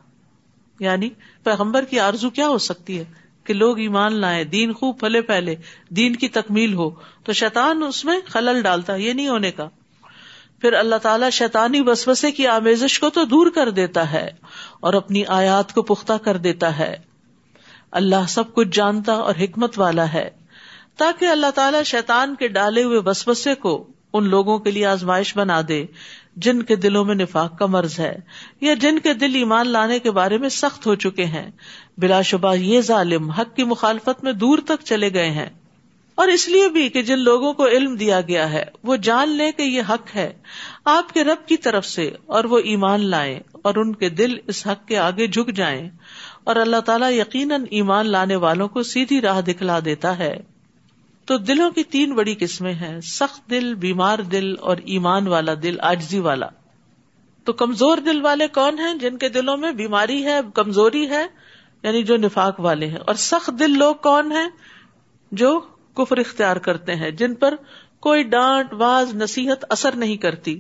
یعنی 0.80 1.10
پیغمبر 1.44 1.84
کی 1.84 2.00
آرزو 2.00 2.30
کیا 2.30 2.48
ہو 2.48 2.58
سکتی 2.58 3.00
ہے؟ 3.00 3.27
کہ 3.48 3.54
لوگ 3.54 3.80
ایمان 3.80 4.14
لائے 4.14 4.44
دین 4.44 4.74
خوب 4.74 5.00
پھلے 5.00 5.22
پہلے 5.22 5.56
دین 5.90 6.16
کی 6.16 6.28
تکمیل 6.28 6.74
ہو، 6.74 6.90
تو 7.24 7.34
شیطان 7.34 7.84
اس 7.84 8.06
میں 8.06 8.20
خلل 8.26 8.62
ڈالتا 8.62 8.96
یہ 8.96 9.14
نہیں 9.14 9.28
ہونے 9.28 9.52
کا۔ 9.52 9.70
پھر 10.62 10.74
اللہ 10.74 10.96
تعالیٰ 10.96 11.30
شیطانی 11.30 11.82
وسوسے 11.82 12.32
کی 12.32 12.48
آمیزش 12.48 13.00
کو 13.00 13.10
تو 13.10 13.26
دور 13.26 13.48
کر 13.48 13.70
دیتا 13.70 14.12
ہے 14.12 14.30
اور 14.80 14.94
اپنی 14.94 15.24
آیات 15.28 15.74
کو 15.74 15.82
پختہ 15.82 16.14
کر 16.14 16.38
دیتا 16.38 16.80
ہے۔ 16.80 16.98
اللہ 17.92 18.28
سب 18.30 18.54
کچھ 18.54 18.68
جانتا 18.72 19.14
اور 19.14 19.34
حکمت 19.42 19.80
والا 19.80 20.14
ہے۔ 20.14 20.30
تاکہ 20.98 21.26
اللہ 21.26 21.52
تعالیٰ 21.56 21.84
شیطان 21.84 22.36
کے 22.36 22.48
ڈالے 22.48 22.84
ہوئے 22.84 23.00
وسوسے 23.06 23.56
کو 23.56 23.88
ان 24.14 24.30
لوگوں 24.30 24.60
کے 24.60 24.72
لیے 24.72 24.86
آزمائش 24.86 25.38
بنا 25.38 25.62
دے۔ 25.68 25.86
جن 26.38 26.62
کے 26.62 26.76
دلوں 26.76 27.06
میں 27.06 27.16
نفاق 27.16 27.60
کا 27.60 27.66
مرض 27.66 28.00
ہے 28.00 28.20
یا 28.62 28.74
جن 28.74 29.00
کے 29.00 29.14
دل 29.14 29.36
ایمان 29.36 29.68
لانے 29.68 30.00
کے 30.00 30.12
بارے 30.12 30.38
میں 30.38 30.50
سخت 30.50 30.88
ہو 30.88 30.96
چکے 30.96 31.26
ہیں، 31.26 31.52
بلا 31.98 32.22
شبہ 32.22 32.56
یہ 32.56 32.82
ظالم 32.82 33.30
حق 33.30 33.56
کی 33.56 33.64
مخالفت 33.64 34.24
میں 34.24 34.32
دور 34.32 34.58
تک 34.66 34.86
چلے 34.86 35.14
گئے 35.14 35.32
ہیں۔ 35.32 35.50
اور 36.16 36.28
اس 36.28 36.48
لیے 36.48 36.70
بھی 36.70 36.90
کہ 36.90 37.02
جن 37.02 37.20
لوگوں 37.20 37.54
کو 37.54 37.68
علم 37.68 37.96
دیا 37.96 38.22
گیا 38.22 38.54
ہے، 38.54 38.64
وہ 38.84 38.96
جان 38.96 39.30
لے 39.30 39.52
کہ 39.52 39.62
یہ 39.62 39.82
حق 39.90 40.16
ہے۔ 40.16 40.34
آپ 40.86 41.14
کے 41.14 41.24
رب 41.24 41.48
کی 41.48 41.58
طرف 41.58 41.86
سے 41.86 42.12
اور 42.26 42.44
وہ 42.44 42.60
ایمان 42.60 43.06
لائیں 43.06 43.40
اور 43.52 43.76
ان 43.76 43.96
کے 43.96 44.10
دل 44.10 44.34
اس 44.48 44.68
حق 44.68 44.88
کے 44.88 44.98
آگے 44.98 45.28
جھک 45.28 45.52
جائیں۔ 45.56 45.90
اور 46.44 46.56
اللہ 46.56 46.78
تعالیٰ 46.78 47.12
یقیناً 47.12 47.64
ایمان 47.72 48.08
لانے 48.08 48.36
والوں 48.36 48.68
کو 48.68 48.84
سیدھی 48.84 49.22
راہ 49.22 49.42
دکھلا 49.42 49.80
دیتا 49.86 50.20
ہے۔ 50.20 50.57
تو 51.28 51.38
دلوں 51.38 51.72
کی 51.72 51.84
تین 51.84 52.16
بڑی 52.16 52.36
قسمیں 52.40 52.74
ہیں، 52.74 53.02
سخت 53.02 53.50
دل، 53.50 53.76
بیمار 53.76 54.20
دل 54.20 54.60
اور 54.60 54.78
ایمان 54.78 55.28
والا 55.28 55.54
دل 55.64 55.78
آجزی 55.82 56.20
والا۔ 56.20 56.48
تو 57.44 57.54
کمزور 57.54 57.98
دل 57.98 58.22
والے 58.22 58.48
کون 58.48 58.80
ہیں 58.80 58.94
جن 58.94 59.18
کے 59.18 59.30
دلوں 59.30 59.58
میں 59.58 59.72
بیماری 59.72 60.26
ہے، 60.26 60.40
کمزوری 60.54 61.10
ہے 61.10 61.26
یعنی 61.84 62.04
جو 62.04 62.18
نفاق 62.18 62.60
والے 62.60 62.88
ہیں۔ 62.88 62.98
اور 62.98 63.16
سخت 63.16 63.60
دل 63.60 63.78
لوگ 63.78 63.96
کون 63.96 64.32
ہیں 64.32 64.50
جو 65.32 65.60
کفر 65.94 66.18
اختیار 66.18 66.56
کرتے 66.56 66.96
ہیں، 66.96 67.12
جن 67.12 67.36
پر 67.36 67.54
کوئی 68.00 68.24
ڈانٹ 68.24 68.74
باز 68.74 69.16
نصیحت 69.16 69.66
اثر 69.70 69.96
نہیں 69.96 70.18
کرتی۔ 70.18 70.60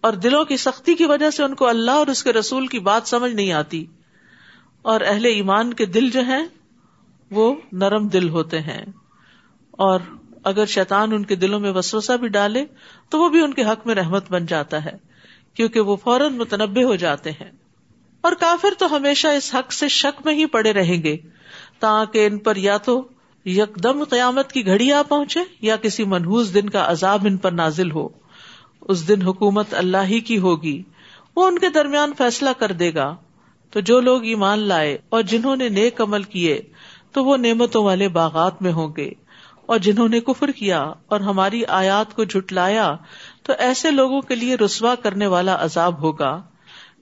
اور 0.00 0.12
دلوں 0.12 0.44
کی 0.44 0.56
سختی 0.56 0.94
کی 0.94 1.06
وجہ 1.06 1.30
سے 1.30 1.42
ان 1.42 1.54
کو 1.54 1.68
اللہ 1.68 1.90
اور 1.90 2.06
اس 2.06 2.24
کے 2.24 2.32
رسول 2.32 2.66
کی 2.66 2.78
بات 2.78 3.02
سمجھ 3.04 3.32
نہیں 3.32 3.52
آتی۔ 3.52 3.84
اور 4.82 5.00
اہل 5.06 5.24
ایمان 5.24 5.74
کے 5.74 5.86
دل 5.86 6.10
جو 6.10 6.20
ہیں، 6.20 6.46
وہ 7.30 7.54
نرم 7.72 8.08
دل 8.08 8.28
ہوتے 8.28 8.60
ہیں۔ 8.60 8.84
اور 9.76 10.00
اگر 10.44 10.66
شیطان 10.66 11.12
ان 11.12 11.24
کے 11.24 11.34
دلوں 11.34 11.60
میں 11.60 11.72
وسوسہ 11.72 12.16
بھی 12.16 12.28
ڈالے 12.28 12.64
تو 13.08 13.20
وہ 13.20 13.28
بھی 13.28 13.40
ان 13.40 13.54
کے 13.54 13.64
حق 13.64 13.86
میں 13.86 13.94
رحمت 13.94 14.30
بن 14.30 14.46
جاتا 14.46 14.84
ہے، 14.84 14.96
کیونکہ 15.54 15.80
وہ 15.80 15.96
فوراً 15.96 16.32
متنبع 16.32 16.82
ہو 16.82 16.96
جاتے 16.96 17.30
ہیں۔ 17.30 17.50
اور 18.20 18.32
کافر 18.32 18.68
تو 18.78 18.96
ہمیشہ 18.96 19.28
اس 19.28 19.54
حق 19.54 19.72
سے 19.72 19.88
شک 19.88 20.22
میں 20.24 20.34
ہی 20.34 20.46
پڑے 20.46 20.72
رہیں 20.72 21.02
گے، 21.02 21.16
تاکہ 21.78 22.26
ان 22.26 22.38
پر 22.38 22.56
یا 22.56 22.76
تو 22.76 23.08
یکدم 23.44 24.04
قیامت 24.04 24.52
کی 24.52 24.66
گھڑی 24.66 24.92
آ 24.92 25.02
پہنچے 25.02 25.40
یا 25.60 25.76
کسی 25.76 26.04
منحوس 26.04 26.54
دن 26.54 26.70
کا 26.70 26.90
عذاب 26.90 27.26
ان 27.26 27.36
پر 27.36 27.52
نازل 27.52 27.90
ہو۔ 27.90 28.08
اس 28.80 29.08
دن 29.08 29.22
حکومت 29.22 29.74
اللہ 29.74 29.96
ہی 30.04 30.20
کی 30.20 30.38
ہوگی، 30.38 30.82
وہ 31.36 31.46
ان 31.46 31.58
کے 31.58 31.68
درمیان 31.68 32.12
فیصلہ 32.18 32.50
کر 32.58 32.72
دے 32.72 32.94
گا۔ 32.94 33.16
تو 33.70 33.80
جو 33.80 34.00
لوگ 34.00 34.24
ایمان 34.24 34.58
لائے 34.58 34.98
اور 35.08 35.22
جنہوں 35.22 35.56
نے 35.56 35.68
نیک 35.68 36.00
عمل 36.00 36.22
کیے، 36.22 36.62
تو 37.12 37.24
وہ 37.24 37.36
نعمتوں 37.36 37.84
والے 37.84 38.08
باغات 38.08 38.62
میں 38.62 38.72
ہوں 38.72 38.88
گے۔ 38.96 39.10
اور 39.66 39.78
جنہوں 39.78 40.08
نے 40.08 40.20
کفر 40.20 40.50
کیا 40.50 40.82
اور 40.82 41.20
ہماری 41.20 41.64
آیات 41.64 42.14
کو 42.14 42.24
جھٹلایا، 42.24 42.96
تو 43.42 43.52
ایسے 43.58 43.90
لوگوں 43.90 44.20
کے 44.20 44.34
لیے 44.34 44.54
رسوا 44.54 44.94
کرنے 44.94 45.26
والا 45.26 45.56
عذاب 45.60 46.02
ہوگا۔ 46.02 46.42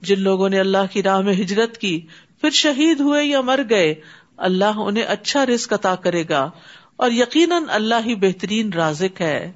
جن 0.01 0.19
لوگوں 0.19 0.49
نے 0.49 0.59
اللہ 0.59 0.93
کی 0.93 1.03
راہ 1.03 1.21
میں 1.21 1.33
ہجرت 1.33 1.77
کی، 1.77 2.05
پھر 2.41 2.49
شہید 2.49 2.99
ہوئے 2.99 3.25
یا 3.25 3.41
مر 3.41 3.59
گئے، 3.69 3.95
اللہ 4.37 4.77
انہیں 4.77 5.03
اچھا 5.03 5.45
رزق 5.45 5.73
عطا 5.73 5.95
کرے 5.95 6.23
گا۔ 6.29 6.51
اور 6.95 7.11
یقیناً 7.11 7.63
اللہ 7.67 7.95
ہی 8.05 8.15
بہترین 8.15 8.73
رازق 8.73 9.21
ہے۔ 9.21 9.51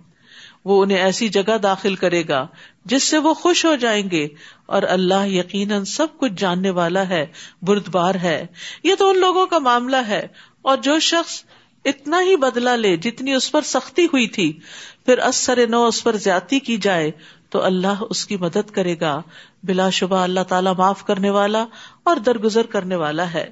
وہ 0.66 0.84
انہیں 0.84 0.98
ایسی 0.98 1.30
جگہ 1.30 1.58
داخل 1.58 1.96
کرے 1.96 2.24
گا 2.28 2.48
جس 2.86 3.04
سے 3.04 3.18
وہ 3.18 3.34
خوش 3.34 3.66
ہو 3.66 3.76
جائیں 3.76 4.10
گے۔ 4.12 4.28
اور 4.66 4.84
اللہ 4.84 5.28
یقیناً 5.28 5.84
سب 5.84 6.08
کچھ 6.18 6.32
جاننے 6.38 6.70
والا 6.70 7.10
ہے، 7.10 7.26
بردبار 7.62 8.16
ہے۔ 8.16 8.46
یہ 8.84 8.96
تو 8.96 9.10
ان 9.10 9.20
لوگوں 9.20 9.46
کا 9.46 9.60
معاملہ 9.60 9.98
ہے۔ 10.08 10.28
اور 10.62 10.78
جو 10.78 11.00
شخص 11.00 11.44
اتنا 11.86 12.22
ہی 12.22 12.36
بدلا 12.36 12.76
لے 12.76 12.98
جتنی 12.98 13.34
اس 13.34 13.52
پر 13.52 13.62
سختی 13.62 14.06
ہوئی 14.06 14.28
تھی۔ 14.28 14.60
پھر 15.06 15.18
اثر 15.18 15.68
نو 15.68 15.86
اس 15.86 16.04
پر 16.04 16.16
زیادتی 16.16 16.60
کی 16.60 16.78
جائے 16.78 17.12
تو 17.50 17.64
اللہ 17.64 18.04
اس 18.10 18.26
کی 18.26 18.38
مدد 18.38 18.72
کرے 18.72 18.96
گا۔ 19.02 19.22
بلا 19.64 19.90
شبہ 19.90 20.18
اللہ 20.18 20.40
تعالیٰ 20.48 20.76
معاف 20.78 21.06
کرنے 21.06 21.30
والا 21.30 21.66
اور 22.04 22.16
درگزر 22.16 22.66
کرنے 22.66 22.96
والا 22.96 23.34
ہے۔ 23.34 23.50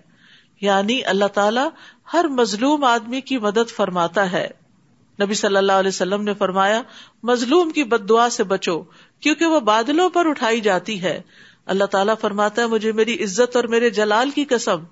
یعنی 0.61 1.03
اللہ 1.05 1.25
تعالیٰ 1.25 1.69
ہر 2.13 2.25
مظلوم 2.27 2.83
آدمی 2.83 3.21
کی 3.21 3.37
مدد 3.37 3.71
فرماتا 3.75 4.31
ہے۔ 4.31 4.47
نبی 5.21 5.33
صلی 5.33 5.57
اللہ 5.57 5.71
علیہ 5.71 5.87
وسلم 5.87 6.23
نے 6.23 6.33
فرمایا، 6.33 6.81
مظلوم 7.23 7.69
کی 7.69 7.83
بد 7.83 8.09
دعا 8.09 8.29
سے 8.29 8.43
بچو، 8.43 8.83
کیونکہ 9.19 9.45
وہ 9.45 9.59
بادلوں 9.59 10.09
پر 10.09 10.25
اٹھائی 10.25 10.61
جاتی 10.61 11.01
ہے۔ 11.01 11.21
اللہ 11.65 11.83
تعالیٰ 11.83 12.13
فرماتا 12.21 12.61
ہے، 12.61 12.67
مجھے 12.67 12.91
میری 12.91 13.23
عزت 13.23 13.55
اور 13.55 13.63
میرے 13.63 13.89
جلال 13.89 14.29
کی 14.29 14.45
قسم۔ 14.45 14.83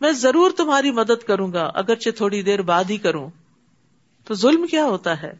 میں 0.00 0.12
ضرور 0.12 0.50
تمہاری 0.50 0.90
مدد 0.90 1.24
کروں 1.26 1.52
گا، 1.52 1.70
اگرچہ 1.74 2.10
تھوڑی 2.10 2.42
دیر 2.42 2.62
بعد 2.62 2.84
ہی 2.90 2.96
کروں۔ 2.96 3.30
تو 4.24 4.34
ظلم 4.34 4.66
کیا 4.66 4.84
ہوتا 4.84 5.22
ہے؟ 5.22 5.32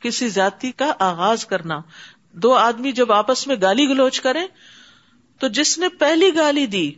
کسی 0.00 0.30
جاتی 0.30 0.72
کا 0.72 0.92
آغاز 0.98 1.46
کرنا۔ 1.46 1.80
دو 2.32 2.54
آدمی 2.54 2.92
جب 2.92 3.12
آپس 3.12 3.46
میں 3.46 3.56
گالی 3.62 3.88
گلوچ 3.88 4.20
کریں، 4.20 4.46
تو 5.38 5.48
جس 5.48 5.78
نے 5.78 5.88
پہلی 5.88 6.30
گالی 6.36 6.66
دی 6.66 6.92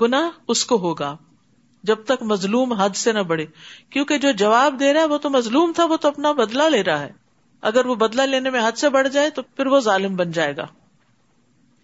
گنا 0.00 0.30
اس 0.48 0.66
کو 0.66 0.76
ہوگا۔ 0.76 1.16
جب 1.82 1.96
تک 2.04 2.22
مظلوم 2.22 2.72
حد 2.72 2.90
سے 2.90 3.12
نہ 3.12 3.18
بڑھے، 3.18 3.46
کیونکہ 3.90 4.18
جو 4.18 4.30
جواب 4.30 4.80
دے 4.80 4.92
رہا 4.92 5.00
ہے، 5.00 5.06
وہ 5.06 5.18
تو 5.18 5.30
مظلوم 5.30 5.72
تھا، 5.74 5.84
وہ 5.84 5.96
تو 5.96 6.08
اپنا 6.08 6.32
بدلا 6.32 6.68
لے 6.68 6.82
رہا 6.82 7.00
ہے۔ 7.00 7.12
اگر 7.60 7.86
وہ 7.86 7.94
بدلا 7.94 8.24
لینے 8.24 8.50
میں 8.50 8.68
حد 8.68 8.72
سے 8.72 8.88
بڑھ 8.88 9.08
جائے، 9.08 9.30
تو 9.30 9.42
پھر 9.42 9.66
وہ 9.66 9.80
ظالم 9.80 10.16
بن 10.16 10.32
جائے 10.32 10.56
گا۔ 10.56 10.66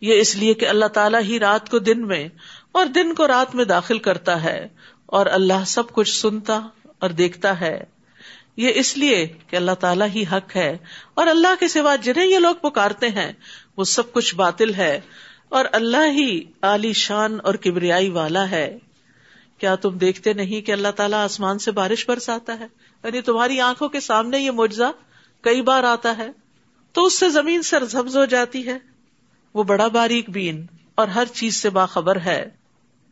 یہ 0.00 0.20
اس 0.20 0.36
لیے 0.36 0.54
کہ 0.54 0.66
اللہ 0.66 0.86
تعالیٰ 0.86 1.22
ہی 1.22 1.38
رات 1.38 1.70
کو 1.70 1.78
دن 1.78 2.06
میں 2.06 2.28
اور 2.72 2.86
دن 2.86 3.14
کو 3.14 3.28
رات 3.28 3.54
میں 3.54 3.64
داخل 3.64 3.98
کرتا 3.98 4.42
ہے 4.42 4.68
اور 5.06 5.26
اللہ 5.26 5.64
سب 5.66 5.92
کچھ 5.92 6.16
سنتا 6.16 6.60
اور 6.98 7.10
دیکھتا 7.10 7.60
ہے۔ 7.60 7.84
یہ 8.56 8.72
اس 8.74 8.98
لیے 8.98 9.26
کہ 9.46 9.56
اللہ 9.56 9.74
تعالیٰ 9.80 10.08
ہی 10.08 10.24
حق 10.32 10.56
ہے 10.56 10.78
اور 11.14 11.26
اللہ 11.26 11.54
کے 11.60 11.68
سوا 11.68 11.96
جنہیں 11.96 12.26
یہ 12.26 12.38
لوگ 12.38 12.54
پکارتے 12.54 13.08
ہیں، 13.08 13.32
وہ 13.76 13.84
سب 13.84 14.12
کچھ 14.12 14.34
باطل 14.34 14.74
ہے 14.74 15.00
اور 15.48 15.64
اللہ 15.72 16.10
ہی 16.10 16.40
علی 16.62 16.92
شان 16.92 17.38
اور 17.44 17.54
کبریائی 17.54 18.08
والا 18.08 18.50
ہے۔ 18.50 18.78
کیا 19.58 19.74
تم 19.74 19.98
دیکھتے 19.98 20.32
نہیں 20.32 20.66
کہ 20.66 20.72
اللہ 20.72 20.88
تعالیٰ 20.88 21.24
آسمان 21.24 21.58
سے 21.58 21.70
بارش 21.70 22.08
برساتا 22.08 22.60
ہے؟ 22.60 22.66
یعنی 23.04 23.20
تمہاری 23.20 23.60
آنکھوں 23.60 23.88
کے 23.88 24.00
سامنے 24.00 24.38
یہ 24.38 24.50
معجزہ 24.50 24.92
کئی 25.40 25.62
بار 25.62 25.84
آتا 25.84 26.18
ہے؟ 26.18 26.30
تو 26.92 27.04
اس 27.04 27.18
سے 27.18 27.28
زمین 27.28 27.62
سرزبز 27.62 28.16
ہو 28.16 28.24
جاتی 28.24 28.66
ہے۔ 28.66 28.78
وہ 29.54 29.62
بڑا 29.62 29.88
باریک 29.88 30.30
بین 30.30 30.66
اور 30.94 31.08
ہر 31.08 31.24
چیز 31.24 31.56
سے 31.56 31.70
باخبر 31.70 32.20
ہے۔ 32.20 32.59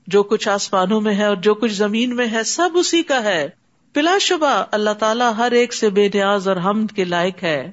جو 0.09 0.23
کچھ 0.23 0.49
آسمانوں 0.49 1.00
میں 1.00 1.15
ہے 1.15 1.25
اور 1.25 1.37
جو 1.37 1.55
کچھ 1.55 1.73
زمین 1.73 2.17
میں 2.17 2.27
ہے، 2.33 2.45
سب 2.45 2.71
اسی 2.75 3.03
کا 3.03 3.23
ہے۔ 3.23 3.49
بلا 3.95 4.19
شبہ 4.21 4.65
اللہ 4.71 4.91
تعالیٰ 4.91 5.33
ہر 5.37 5.53
ایک 5.53 5.75
سے 5.75 5.91
بے 5.91 6.09
نیاز 6.15 6.49
اور 6.49 6.57
حمد 6.57 6.87
کے 6.97 7.05
لائق 7.05 7.43
ہے۔ 7.43 7.71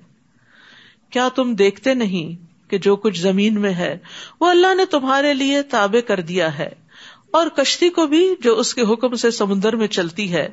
کیا 1.10 1.30
تم 1.36 1.56
دیکھتے 1.56 1.94
نہیں 1.94 2.46
کہ 2.70 2.78
جو 2.78 2.96
کچھ 2.96 3.20
زمین 3.20 3.62
میں 3.62 3.74
ہے، 3.74 3.98
وہ 4.42 4.50
اللہ 4.50 4.76
نے 4.76 4.86
تمہارے 4.86 5.34
لیے 5.34 5.62
تابع 5.62 6.08
کر 6.08 6.20
دیا 6.20 6.58
ہے۔ 6.58 6.70
اور 7.32 7.48
کشتی 7.48 7.90
کو 7.90 8.08
بھی 8.08 8.36
جو 8.40 8.60
اس 8.60 8.74
کے 8.74 8.82
حکم 8.82 9.16
سے 9.16 9.32
سمندر 9.32 9.76
میں 9.76 9.88
چلتی 9.88 10.34
ہے۔ 10.34 10.50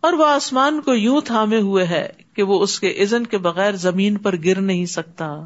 اور 0.00 0.12
وہ 0.12 0.26
آسمان 0.26 0.80
کو 0.80 0.94
یوں 0.94 1.20
تھامے 1.20 1.60
ہوئے 1.60 1.84
ہے 1.84 2.08
کہ 2.34 2.42
وہ 2.42 2.62
اس 2.62 2.80
کے 2.80 3.02
عزن 3.02 3.26
کے 3.26 3.38
بغیر 3.38 3.72
زمین 3.72 4.16
پر 4.16 4.34
گر 4.44 4.60
نہیں 4.60 4.86
سکتا۔ 4.86 5.36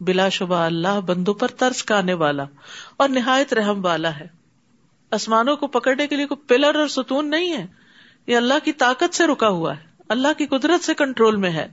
بلا 0.00 0.28
شبہ 0.28 0.56
اللہ 0.56 1.00
بندوں 1.00 1.34
پر 1.34 1.48
ترس 1.48 1.82
کا 1.82 1.98
آنے 1.98 2.14
والا 2.14 2.44
اور 2.96 3.08
نہایت 3.08 3.52
رحم 3.52 3.84
والا 3.84 4.18
ہے۔ 4.18 4.39
آسمانوں 5.10 5.56
کو 5.56 5.66
پکڑنے 5.66 6.06
کے 6.06 6.16
لیے 6.16 6.26
کوئی 6.26 6.46
پلر 6.46 6.74
اور 6.74 6.88
ستون 6.88 7.30
نہیں 7.30 7.52
ہے۔ 7.52 7.66
یہ 8.26 8.36
اللہ 8.36 8.54
کی 8.64 8.72
طاقت 8.72 9.14
سے 9.14 9.26
رکا 9.26 9.48
ہوا 9.48 9.76
ہے۔ 9.76 9.82
اللہ 10.08 10.28
کی 10.38 10.46
قدرت 10.46 10.84
سے 10.84 10.94
کنٹرول 10.94 11.36
میں 11.36 11.50
ہے۔ 11.50 11.68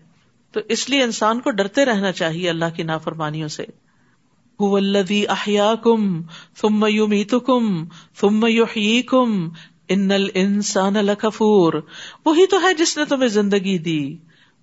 تو 0.51 0.60
اس 0.70 0.89
لیے 0.89 1.03
انسان 1.03 1.39
کو 1.39 1.51
ڈرتے 1.51 1.86
رہنا 1.86 2.12
چاہیے 2.12 2.50
اللہ 2.50 2.65
کی 2.75 2.84
نافرمانیوں 2.84 3.48
سے۔ 3.48 3.65
ثم 6.56 6.86
ثم 8.15 8.46
ان 9.88 10.12
الانسان 10.12 10.94
لکفور۔ 10.94 11.74
وہی 12.25 12.46
تو 12.46 12.62
ہے 12.62 12.74
جس 12.74 12.98
نے 12.98 13.06
تمہیں 13.06 13.27
زندگی 13.27 13.77
دی۔ 13.77 14.17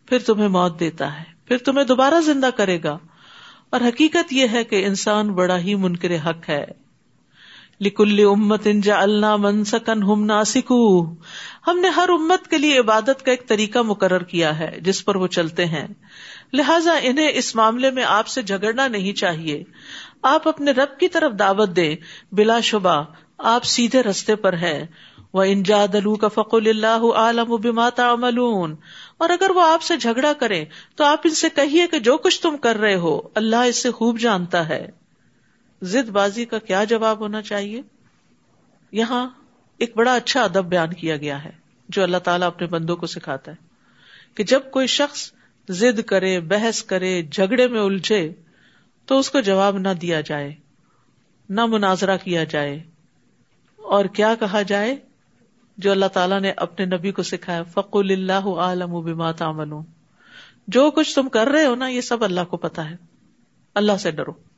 پھر 0.07 0.19
تمہیں 0.19 0.49
موت 0.49 0.81
دیتا 0.81 1.19
ہے۔ 1.19 1.25
پھر 1.45 1.59
تمہیں 1.59 1.87
دوبارہ 1.87 2.21
زندہ 2.21 2.51
کرے 2.57 2.83
گا۔ 2.83 2.99
اور 3.71 3.81
حقیقت 3.81 4.33
یہ 4.33 4.47
ہے 4.53 4.65
کہ 4.65 4.87
انسان 4.87 5.33
بڑا 5.33 5.59
ہی 5.59 5.75
منکر 5.75 6.11
حق 6.27 6.49
ہے۔ 6.49 6.84
لکل 7.81 8.27
امت 8.27 8.61
انجا 8.65 9.03
اللہ 9.03 9.37
منسکن 9.37 10.03
ہم 10.03 10.25
ناسکو۔ 10.25 11.15
ہم 11.67 11.79
نے 11.81 11.89
ہر 11.89 12.09
امت 12.09 12.49
کے 12.49 12.59
لیے 12.59 12.79
عبادت 12.79 13.25
کا 13.25 13.31
ایک 13.31 13.49
طریقہ 13.49 13.79
مقرر 13.79 14.23
کیا 14.23 14.59
ہے، 14.59 14.79
جس 14.81 15.05
پر 15.05 15.17
وہ 15.17 15.27
چلتے 15.27 15.67
ہیں۔ 15.67 15.87
لہٰذا 16.53 16.93
انہیں 17.03 17.31
اس 17.35 17.57
معاملے 17.57 17.91
میں 17.91 18.05
آپ 18.07 18.27
سے 18.27 18.43
جھگڑنا 18.43 18.89
نہیں 18.89 19.13
چاہیے۔ 19.13 19.65
آپ 20.23 20.49
اپنے 20.49 20.71
رب 20.71 20.99
کی 20.99 21.09
طرف 21.09 21.33
دعوت 21.39 21.77
دیں۔ 21.77 21.97
بلا 22.33 22.61
شبہ، 22.61 23.05
آپ 23.39 23.65
سیدھے 23.65 24.03
رستے 24.03 24.37
پر 24.37 24.53
ہے 24.53 24.87
وہ 25.33 25.43
انجا 25.43 25.87
دلو 25.93 26.15
کا 26.15 26.29
فقول 26.29 26.69
اللہ 26.69 27.13
عالم 27.15 27.57
بماتا 27.57 28.11
املون 28.11 28.75
اور 29.19 29.31
اگر 29.31 29.51
وہ 29.51 29.63
آپ 29.67 29.83
سے 29.83 29.97
جھگڑا 29.97 30.33
کرے 30.33 30.65
تو 30.97 31.05
آپ 31.05 31.19
ان 31.25 31.35
سے 31.35 31.49
کہیے 31.55 31.87
کہ 31.87 31.99
جو 31.99 32.17
کچھ 32.17 32.43
تم 32.43 32.57
کر 32.57 32.77
رہے 32.77 32.95
ہو، 32.95 33.21
اللہ 33.35 33.57
اس 33.57 33.83
سے 33.83 33.91
خوب 33.91 34.19
جانتا 34.19 34.69
ہے۔ 34.69 35.04
زد 35.85 36.09
بازی 36.09 36.45
کا 36.45 36.59
کیا 36.59 36.85
جواب 36.85 37.19
ہونا 37.19 37.43
چاہیے؟ 37.43 37.83
یہاں 38.93 39.31
ایک 39.79 39.97
بڑا 39.97 40.15
اچھا 40.15 40.43
ادب 40.43 40.65
بیان 40.65 40.93
کیا 40.93 41.17
گیا 41.17 41.45
ہے، 41.45 41.51
جو 41.89 42.03
اللہ 42.03 42.17
تعالیٰ 42.17 42.47
اپنے 42.47 42.67
بندوں 42.67 42.97
کو 42.97 43.07
سکھاتا 43.07 43.53
ہے 43.53 43.57
کہ 44.35 44.45
جب 44.45 44.61
کوئی 44.71 44.87
شخص 44.87 45.33
زد 45.69 46.01
کرے، 46.01 46.41
بحث 46.41 46.83
کرے، 46.83 47.23
جھگڑے 47.23 47.69
میں 47.69 47.81
الجھے، 47.81 48.33
تو 49.07 49.19
اس 49.19 49.31
کو 49.31 49.41
جواب 49.41 49.79
نہ 49.79 49.89
دیا 49.89 50.21
جائے، 50.21 50.55
نہ 51.49 51.67
مناظرہ 51.67 52.17
کیا 52.17 52.45
جائے۔ 52.45 52.83
اور 53.77 54.05
کیا 54.05 54.35
کہا 54.41 54.63
جائے؟ 54.63 54.97
جو 55.79 55.91
اللہ 55.91 56.07
تعالیٰ 56.07 56.41
نے 56.41 56.53
اپنے 56.57 56.87
نبی 56.87 57.13
کو 57.13 57.23
سکھایا 57.23 57.63
فق 57.63 57.97
اللہ 57.97 58.47
عالم 58.47 59.01
بما 59.01 59.33
تعملون۔ 59.33 59.85
جو 60.69 60.91
کچھ 60.91 61.15
تم 61.15 61.29
کر 61.29 61.47
رہے 61.47 61.67
ہو 61.67 61.75
نا، 61.75 61.89
یہ 61.89 62.01
سب 62.01 62.25
اللہ 62.25 62.45
کو 62.51 62.57
پتا 62.57 62.91
ہے۔ 62.91 62.97
اللہ 63.75 63.97
سے 64.01 64.11
ڈرو۔ 64.11 64.54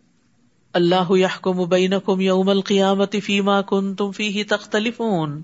اللہ 0.77 1.11
یحکم 1.11 1.69
بینکم 1.69 2.21
یوم 2.21 2.49
القیامت 2.49 3.17
فیما 3.25 3.63
کنتم 3.63 4.11
فیہ 4.11 4.45
تختلفون۔ 4.49 5.43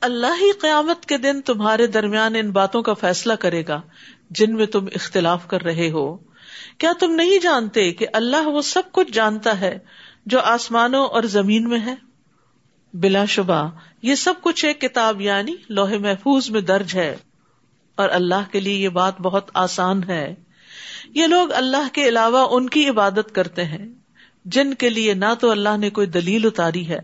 اللہ 0.00 0.26
ہی 0.26 0.52
قیامت 0.52 1.06
کے 1.06 1.18
دن 1.18 1.40
تمہارے 1.40 1.86
درمیان 1.86 2.34
ان 2.34 2.50
باتوں 2.50 2.82
کا 2.82 2.94
فیصلہ 2.94 3.32
کرے 3.32 3.62
گا 3.68 3.80
جن 4.30 4.54
میں 4.54 4.66
تم 4.66 4.84
اختلاف 4.94 5.46
کر 5.46 5.62
رہے 5.62 5.90
ہو۔ 5.90 6.16
کیا 6.78 6.92
تم 7.00 7.14
نہیں 7.14 7.38
جانتے 7.38 7.92
کہ 7.92 8.06
اللہ 8.12 8.46
وہ 8.46 8.62
سب 8.62 8.82
کچھ 8.92 9.12
جانتا 9.12 9.60
ہے 9.60 9.78
جو 10.26 10.40
آسمانوں 10.40 11.06
اور 11.06 11.22
زمین 11.22 11.68
میں 11.68 11.80
ہے؟ 11.80 11.94
بلا 12.94 13.24
شبہ، 13.24 13.70
یہ 14.02 14.14
سب 14.14 14.34
کچھ 14.40 14.64
ایک 14.64 14.80
کتاب 14.80 15.20
یعنی 15.20 15.54
لوہے 15.68 15.98
محفوظ 15.98 16.50
میں 16.50 16.60
درج 16.60 16.94
ہے۔ 16.94 17.16
اور 17.94 18.08
اللہ 18.08 18.52
کے 18.52 18.60
لیے 18.60 18.74
یہ 18.74 18.88
بات 18.88 19.20
بہت 19.20 19.50
آسان 19.54 20.04
ہے۔ 20.04 20.34
یہ 21.14 21.26
لوگ 21.26 21.52
اللہ 21.52 21.88
کے 21.92 22.08
علاوہ 22.08 22.48
ان 22.50 22.68
کی 22.68 22.88
عبادت 22.88 23.34
کرتے 23.34 23.64
ہیں۔ 23.64 24.03
جن 24.44 24.74
کے 24.74 24.90
لیے 24.90 25.14
نہ 25.14 25.34
تو 25.40 25.50
اللہ 25.50 25.76
نے 25.76 25.90
کوئی 25.90 26.06
دلیل 26.06 26.46
اتاری 26.46 26.88
ہے 26.88 26.98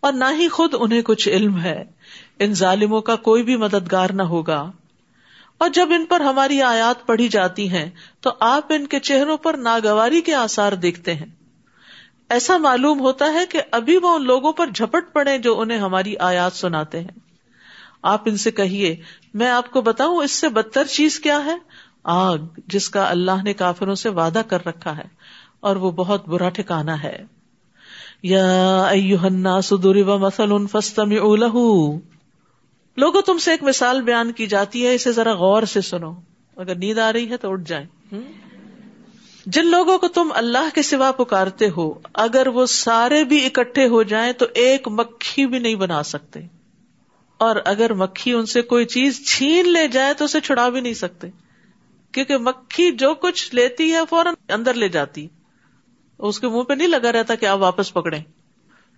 اور 0.00 0.12
نہ 0.12 0.24
ہی 0.38 0.48
خود 0.48 0.74
انہیں 0.78 1.02
کچھ 1.02 1.28
علم 1.28 1.60
ہے۔ 1.60 1.84
ان 2.38 2.54
ظالموں 2.54 3.00
کا 3.00 3.16
کوئی 3.16 3.42
بھی 3.42 3.56
مددگار 3.56 4.10
نہ 4.10 4.22
ہوگا۔ 4.22 4.70
اور 5.58 5.68
جب 5.68 5.88
ان 5.90 6.04
پر 6.04 6.20
ہماری 6.20 6.62
آیات 6.62 7.06
پڑھی 7.06 7.28
جاتی 7.28 7.70
ہیں 7.70 7.90
تو 8.20 8.30
آپ 8.40 8.64
ان 8.68 8.86
کے 8.86 9.00
چہروں 9.00 9.36
پر 9.36 9.54
ناگواری 9.54 10.20
کے 10.20 10.34
آسار 10.34 10.72
دیکھتے 10.72 11.14
ہیں۔ 11.14 11.26
ایسا 12.28 12.56
معلوم 12.56 13.00
ہوتا 13.00 13.24
ہے 13.24 13.46
کہ 13.46 13.62
ابھی 13.70 13.96
وہ 13.96 14.08
ان 14.08 14.24
لوگوں 14.24 14.52
پر 14.52 14.66
جھپٹ 14.66 15.04
پڑے 15.12 15.38
جو 15.38 15.60
انہیں 15.60 15.78
ہماری 15.78 16.16
آیات 16.16 16.52
سناتے 16.52 17.00
ہیں۔ 17.00 17.18
آپ 18.02 18.22
ان 18.24 18.36
سے 18.36 18.50
کہیے، 18.50 18.96
میں 19.34 19.50
آپ 19.50 19.70
کو 19.70 19.80
بتاؤں 19.80 20.16
اس 20.16 20.30
سے 20.30 20.48
بدتر 20.48 20.84
چیز 20.84 21.20
کیا 21.20 21.44
ہے؟ 21.44 21.56
آگ، 22.04 22.38
جس 22.66 22.90
کا 22.90 23.10
اللہ 23.10 23.42
نے 23.44 23.52
کافروں 23.52 23.94
سے 23.94 24.08
وعدہ 24.08 24.42
کر 24.48 24.66
رکھا 24.66 24.96
ہے۔ 24.96 25.21
اور 25.62 25.76
وہ 25.76 25.90
بہت 25.90 26.28
برا 26.28 26.48
ٹھکانا 26.48 27.02
ہے۔ 27.02 27.24
یا 28.22 28.82
الناس 29.22 29.72
ضرب 29.82 30.08
مثل 30.08 30.66
فاستمعوا 30.66 31.36
له۔ 31.36 31.80
لوگوں، 32.96 33.22
تم 33.22 33.38
سے 33.38 33.50
ایک 33.50 33.62
مثال 33.62 34.02
بیان 34.02 34.32
کی 34.32 34.46
جاتی 34.46 34.86
ہے، 34.86 34.94
اسے 34.94 35.12
ذرا 35.12 35.32
غور 35.34 35.62
سے 35.62 35.80
سنو۔ 35.80 36.12
اگر 36.56 36.74
نیند 36.74 36.98
آ 36.98 37.12
رہی 37.12 37.30
ہے 37.30 37.36
تو 37.36 37.52
اٹھ 37.52 37.62
جائیں۔ 37.66 37.86
جن 39.46 39.66
لوگوں 39.66 39.98
کو 39.98 40.08
تم 40.08 40.28
اللہ 40.34 40.74
کے 40.74 40.82
سوا 40.82 41.12
پکارتے 41.12 41.68
ہو، 41.76 41.94
اگر 42.14 42.46
وہ 42.46 42.66
سارے 42.66 43.24
بھی 43.24 43.46
اکٹھے 43.46 43.86
ہو 43.88 44.02
جائیں 44.02 44.32
تو 44.32 44.46
ایک 44.54 44.88
مکھی 44.88 45.46
بھی 45.46 45.58
نہیں 45.58 45.74
بنا 45.74 46.02
سکتے۔ 46.02 46.40
اور 47.38 47.56
اگر 47.64 47.94
مکھی 47.94 48.32
ان 48.32 48.46
سے 48.46 48.62
کوئی 48.62 48.84
چیز 48.84 49.28
چھین 49.28 49.68
لے 49.68 49.88
جائے 49.88 50.14
تو 50.14 50.24
اسے 50.24 50.40
چھڑا 50.40 50.68
بھی 50.68 50.80
نہیں 50.80 50.94
سکتے۔ 50.94 51.28
کیونکہ 52.12 52.36
مکھی 52.36 52.92
جو 52.92 53.14
کچھ 53.14 53.54
لیتی 53.54 53.92
ہے 53.92 53.98
فوراً 54.10 54.34
اندر 54.48 54.74
لے 54.74 54.88
جاتی۔ 54.88 55.28
اس 56.18 56.40
کے 56.40 56.48
منہ 56.48 56.62
پہ 56.62 56.72
نہیں 56.72 56.88
لگا 56.88 57.12
رہتا 57.12 57.34
کہ 57.34 57.46
آپ 57.46 57.58
واپس 57.58 57.92
پکڑے 57.92 58.18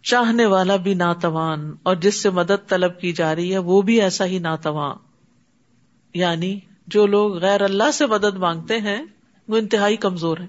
چاہنے 0.03 0.47
والا 0.47 0.77
بھی 0.77 0.95
ناتوان، 0.95 1.75
اور 1.83 1.97
جس 1.97 2.23
سے 2.23 2.31
مدد 2.31 2.69
طلب 2.69 3.01
کی 3.01 3.13
جا 3.13 3.35
رہی 3.35 3.53
ہے، 3.53 3.59
وہ 3.59 3.83
بھی 3.83 4.01
ایسا 4.01 4.27
ہی 4.27 4.39
ناتوان۔ 4.39 4.97
یعنی 6.15 6.61
جو 6.87 7.07
لوگ 7.07 7.37
غیر 7.37 7.61
اللہ 7.61 7.91
سے 7.91 8.07
مدد 8.07 8.37
مانگتے 8.37 8.79
ہیں، 8.79 9.05
وہ 9.49 9.57
انتہائی 9.57 9.97
کمزور 9.97 10.39
ہیں۔ 10.39 10.47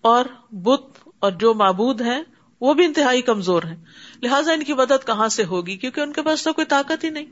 اور 0.00 0.24
بت 0.52 1.08
اور 1.18 1.32
جو 1.32 1.54
معبود 1.54 2.00
ہیں، 2.00 2.22
وہ 2.60 2.74
بھی 2.74 2.84
انتہائی 2.84 3.22
کمزور 3.22 3.62
ہیں۔ 3.62 3.76
لہٰذا 4.22 4.52
ان 4.52 4.62
کی 4.62 4.72
مدد 4.72 5.06
کہاں 5.06 5.28
سے 5.28 5.44
ہوگی؟ 5.44 5.76
کیونکہ 5.76 6.00
ان 6.00 6.12
کے 6.12 6.22
پاس 6.22 6.44
تو 6.44 6.52
کوئی 6.52 6.66
طاقت 6.66 7.04
ہی 7.04 7.10
نہیں۔ 7.10 7.26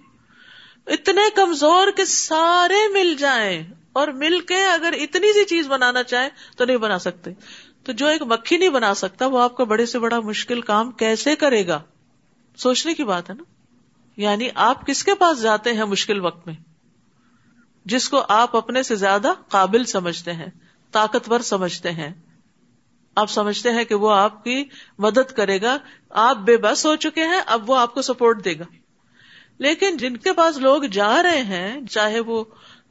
اتنے 0.87 1.23
کمزور 1.37 1.87
کہ 1.97 2.05
سارے 2.05 2.89
مل 2.93 3.15
جائیں، 3.19 3.63
اور 3.93 4.09
مل 4.09 4.41
کے 4.41 4.65
اگر 4.65 4.95
اتنی 5.01 5.33
سی 5.33 5.45
چیز 5.45 5.69
بنانا 5.69 6.03
چاہیں، 6.03 6.29
تو 6.57 6.65
نہیں 6.65 6.77
بنا 6.77 6.99
سکتے۔ 6.99 7.31
تو 7.89 7.93
جو 7.93 8.07
ایک 8.07 8.23
مکھی 8.23 8.57
نہیں 8.57 8.69
بنا 8.69 8.95
سکتا، 8.95 9.27
وہ 9.27 9.41
آپ 9.41 9.57
کا 9.57 9.65
بڑے 9.65 9.87
سے 9.87 9.99
بڑا 9.99 10.21
مشکل 10.21 10.61
کام 10.61 10.91
کیسے 10.91 11.37
کرے 11.37 11.67
گا؟ 11.67 11.81
سوچنے 12.57 12.95
کی 12.95 13.05
بات 13.05 13.31
ہے 13.31 13.35
نا؟ 13.35 13.43
یعنی 14.17 14.49
آپ 14.55 14.87
کس 14.87 15.05
کے 15.05 15.15
پاس 15.15 15.43
جاتے 15.43 15.73
ہیں 15.73 15.85
مشکل 15.85 16.21
وقت 16.21 16.47
میں؟ 16.47 16.55
جس 17.85 18.09
کو 18.09 18.23
آپ 18.29 18.57
اپنے 18.57 18.83
سے 18.83 18.97
زیادہ 18.97 19.33
قابل 19.49 19.85
سمجھتے 19.85 20.33
ہیں، 20.33 20.47
طاقتور 20.93 21.41
سمجھتے 21.41 21.91
ہیں۔ 21.91 22.15
آپ 23.15 23.31
سمجھتے 23.31 23.73
ہیں 23.73 23.85
کہ 23.85 23.95
وہ 23.95 24.13
آپ 24.13 24.45
کی 24.45 24.65
مدد 24.99 25.33
کرے 25.33 25.63
گا۔ 25.63 25.77
آپ 26.11 26.37
بے 26.37 26.57
بس 26.57 26.87
ہو 26.87 26.97
چکے 26.97 27.25
ہیں، 27.25 27.41
اب 27.47 27.71
وہ 27.71 27.77
آپ 27.77 27.95
کو 27.95 28.03
سپورٹ 28.03 28.45
دے 28.45 28.59
گا۔ 28.59 28.65
لیکن 29.59 29.97
جن 29.97 30.17
کے 30.17 30.33
پاس 30.33 30.57
لوگ 30.57 30.83
جا 30.83 31.23
رہے 31.23 31.43
ہیں، 31.43 31.87
چاہے 31.87 32.21
وہ 32.21 32.45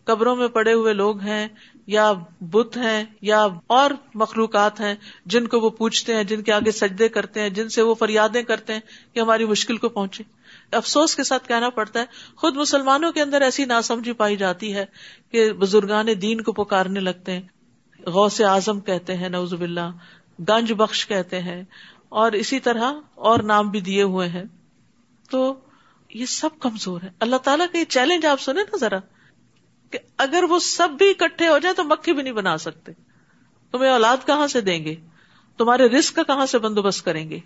قبروں 0.07 0.35
میں 0.35 0.47
پڑے 0.47 0.73
ہوئے 0.73 0.93
لوگ 0.93 1.19
ہیں، 1.19 1.47
یا 1.87 2.13
بت 2.41 2.77
ہیں، 2.77 3.03
یا 3.21 3.47
اور 3.67 3.91
مخلوقات 4.13 4.79
ہیں، 4.79 4.95
جن 5.25 5.47
کو 5.47 5.59
وہ 5.59 5.69
پوچھتے 5.69 6.15
ہیں، 6.15 6.23
جن 6.23 6.41
کے 6.41 6.53
آگے 6.53 6.71
سجدے 6.71 7.09
کرتے 7.09 7.41
ہیں، 7.41 7.49
جن 7.49 7.69
سے 7.69 7.81
وہ 7.81 7.95
فریادیں 7.95 8.43
کرتے 8.43 8.73
ہیں 8.73 8.79
کہ 9.13 9.19
ہماری 9.19 9.45
مشکل 9.45 9.77
کو 9.77 9.89
پہنچے۔ 9.89 10.23
افسوس 10.71 11.15
کے 11.15 11.23
ساتھ 11.23 11.47
کہنا 11.47 11.69
پڑتا 11.69 11.99
ہے، 11.99 12.05
خود 12.35 12.55
مسلمانوں 12.55 13.11
کے 13.11 13.21
اندر 13.21 13.41
ایسی 13.41 13.65
ناسمجھی 13.65 14.13
پائی 14.13 14.35
جاتی 14.35 14.75
ہے 14.75 14.85
کہ 15.31 15.53
بزرگان 15.53 16.07
دین 16.21 16.41
کو 16.41 16.51
پکارنے 16.51 16.99
لگتے 16.99 17.31
ہیں۔ 17.31 17.41
غوث 18.05 18.41
اعظم 18.41 18.79
کہتے 18.79 19.17
ہیں 19.17 19.29
نوز 19.29 19.53
باللہ، 19.53 19.89
گنج 20.39 20.73
بخش 20.73 21.07
کہتے 21.07 21.41
ہیں، 21.41 21.63
اور 22.09 22.31
اسی 22.31 22.59
طرح 22.59 22.91
اور 23.15 23.39
نام 23.39 23.69
بھی 23.69 23.81
دیے 23.81 24.03
ہوئے 24.03 24.27
ہیں۔ 24.29 24.43
تو 25.29 25.55
یہ 26.13 26.25
سب 26.25 26.49
کمزور 26.59 27.01
ہے۔ 27.01 27.09
اللہ 27.19 27.35
تعالیٰ 27.35 27.65
کا 27.71 27.77
یہ 27.77 27.85
چیلنج 27.85 28.25
آپ 28.25 28.41
سنیں 28.41 28.63
نا 28.63 28.77
ذرا۔ 28.77 28.99
کہ 29.91 29.99
اگر 30.17 30.43
وہ 30.49 30.59
سب 30.59 30.89
بھی 30.97 31.09
اکٹھے 31.09 31.47
ہو 31.47 31.57
جائیں 31.57 31.75
تو 31.75 31.83
مکھی 31.83 32.13
بھی 32.13 32.23
نہیں 32.23 32.33
بنا 32.33 32.57
سکتے۔ 32.57 32.91
تمہیں 33.71 33.91
اولاد 33.91 34.17
کہاں 34.25 34.47
سے 34.47 34.61
دیں 34.61 34.85
گے؟ 34.85 34.95
تمہارے 35.57 35.87
رسک 35.89 36.15
کا 36.15 36.23
کہاں 36.23 36.45
سے 36.45 36.59
بندوبست 36.59 37.05
کریں 37.05 37.29
گے؟ 37.29 37.39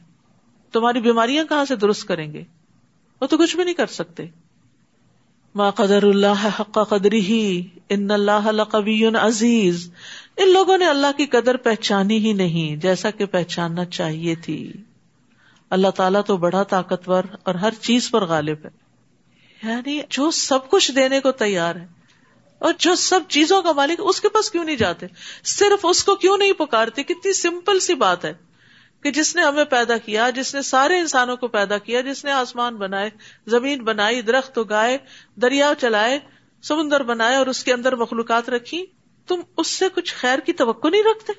تمہاری 0.72 1.02
بیماریاں 1.02 1.44
کہاں 1.50 1.66
سے 1.66 1.76
درست 1.76 2.08
کریں 2.08 2.34
گے؟ 2.34 2.44
وہ 3.22 3.28
تو 3.28 3.38
کچھ 3.38 3.56
بھی 3.56 3.64
نہیں 3.64 3.74
کر 3.74 3.88
سکتے۔ 3.88 4.26
ما 5.56 5.70
قدر 5.70 6.04
اللہ 6.04 6.50
حق 6.60 6.78
قدری 6.90 7.20
ہی 7.20 7.68
ان 7.90 8.12
اللہ 8.12 8.64
قبی 8.64 9.06
عزیز 9.06 9.92
ان 10.38 10.54
لوگوں 10.54 10.78
نے 10.78 10.86
اللہ 10.86 11.18
کی 11.18 11.26
قدر 11.26 11.58
پہچانی 11.58 12.18
ہی 12.18 12.34
نہیں، 12.34 12.76
جیسا 12.76 13.12
کہ 13.12 13.26
پہچاننا 13.26 13.86
چاہیے 13.86 14.36
تھی۔ 14.36 14.74
اللہ 15.70 15.88
تعالیٰ 15.88 16.22
تو 16.28 16.38
بڑا 16.38 16.64
طاقتور 16.64 17.24
اور 17.44 17.56
ہر 17.56 17.74
چیز 17.74 18.12
پر 18.12 18.26
غالب 18.26 18.58
ہے۔ 18.66 18.70
یعنی 19.70 20.02
جو 20.10 20.32
سب 20.32 20.70
کچھ 20.70 20.92
دینے 20.92 21.20
کو 21.20 21.32
تیار 21.32 21.76
ہے 21.76 22.01
اور 22.62 22.74
جو 22.80 22.96
سب 22.96 23.20
چیزوں 23.30 23.62
کا 23.62 23.72
مالک 23.72 24.02
اس 24.04 24.22
کے 24.22 24.30
پاس 24.30 24.52
کیوں 24.52 24.64
نہیں 24.64 24.76
جاتے؟ 24.76 25.06
صرف 25.44 25.80
اس 25.84 26.04
کو 26.04 26.16
کیوں 26.16 26.38
نہیں 26.38 26.54
پکارتے؟ 26.54 27.04
کتنی 27.04 27.34
سمپل 27.34 27.80
سی 27.80 27.94
بات 27.94 28.26
ہے 28.26 28.34
کہ 29.04 29.12
جس 29.12 29.36
نے 29.36 29.42
ہمیں 29.42 29.64
پیدا 29.64 29.98
کیا، 29.98 30.30
جس 30.30 30.56
نے 30.56 30.62
سارے 30.62 31.00
انسانوں 31.00 31.38
کو 31.38 31.48
پیدا 31.48 31.78
کیا، 31.78 32.02
جس 32.02 32.26
نے 32.26 32.32
آسمان 32.32 32.76
بنائے، 32.76 33.10
زمین 33.48 33.84
بنائی، 33.84 34.22
درخت 34.22 34.58
اگائے، 34.58 34.98
دریا 35.36 35.74
چلائے، 35.80 36.20
سمندر 36.62 37.04
بنائے 37.04 37.36
اور 37.36 37.48
اس 37.48 37.64
کے 37.64 37.74
اندر 37.74 37.96
مخلوقات 37.96 38.50
رکھی، 38.50 38.86
تم 39.28 39.42
اس 39.58 39.68
سے 39.68 39.86
کچھ 39.96 40.16
خیر 40.16 40.40
کی 40.40 40.54
توقع 40.54 40.88
نہیں 40.88 41.04
رکھتے 41.04 41.34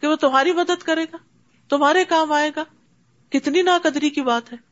کہ 0.00 0.06
وہ 0.06 0.16
تمہاری 0.16 0.52
مدد 0.52 0.82
کرے 0.82 1.04
گا، 1.04 1.16
تمہارے 1.68 2.04
کام 2.04 2.32
آئے 2.32 2.50
گا؟ 2.56 2.64
کتنی 3.30 3.62
ناقدری 3.62 4.10
کی 4.10 4.22
بات 4.22 4.52
ہے۔ 4.52 4.71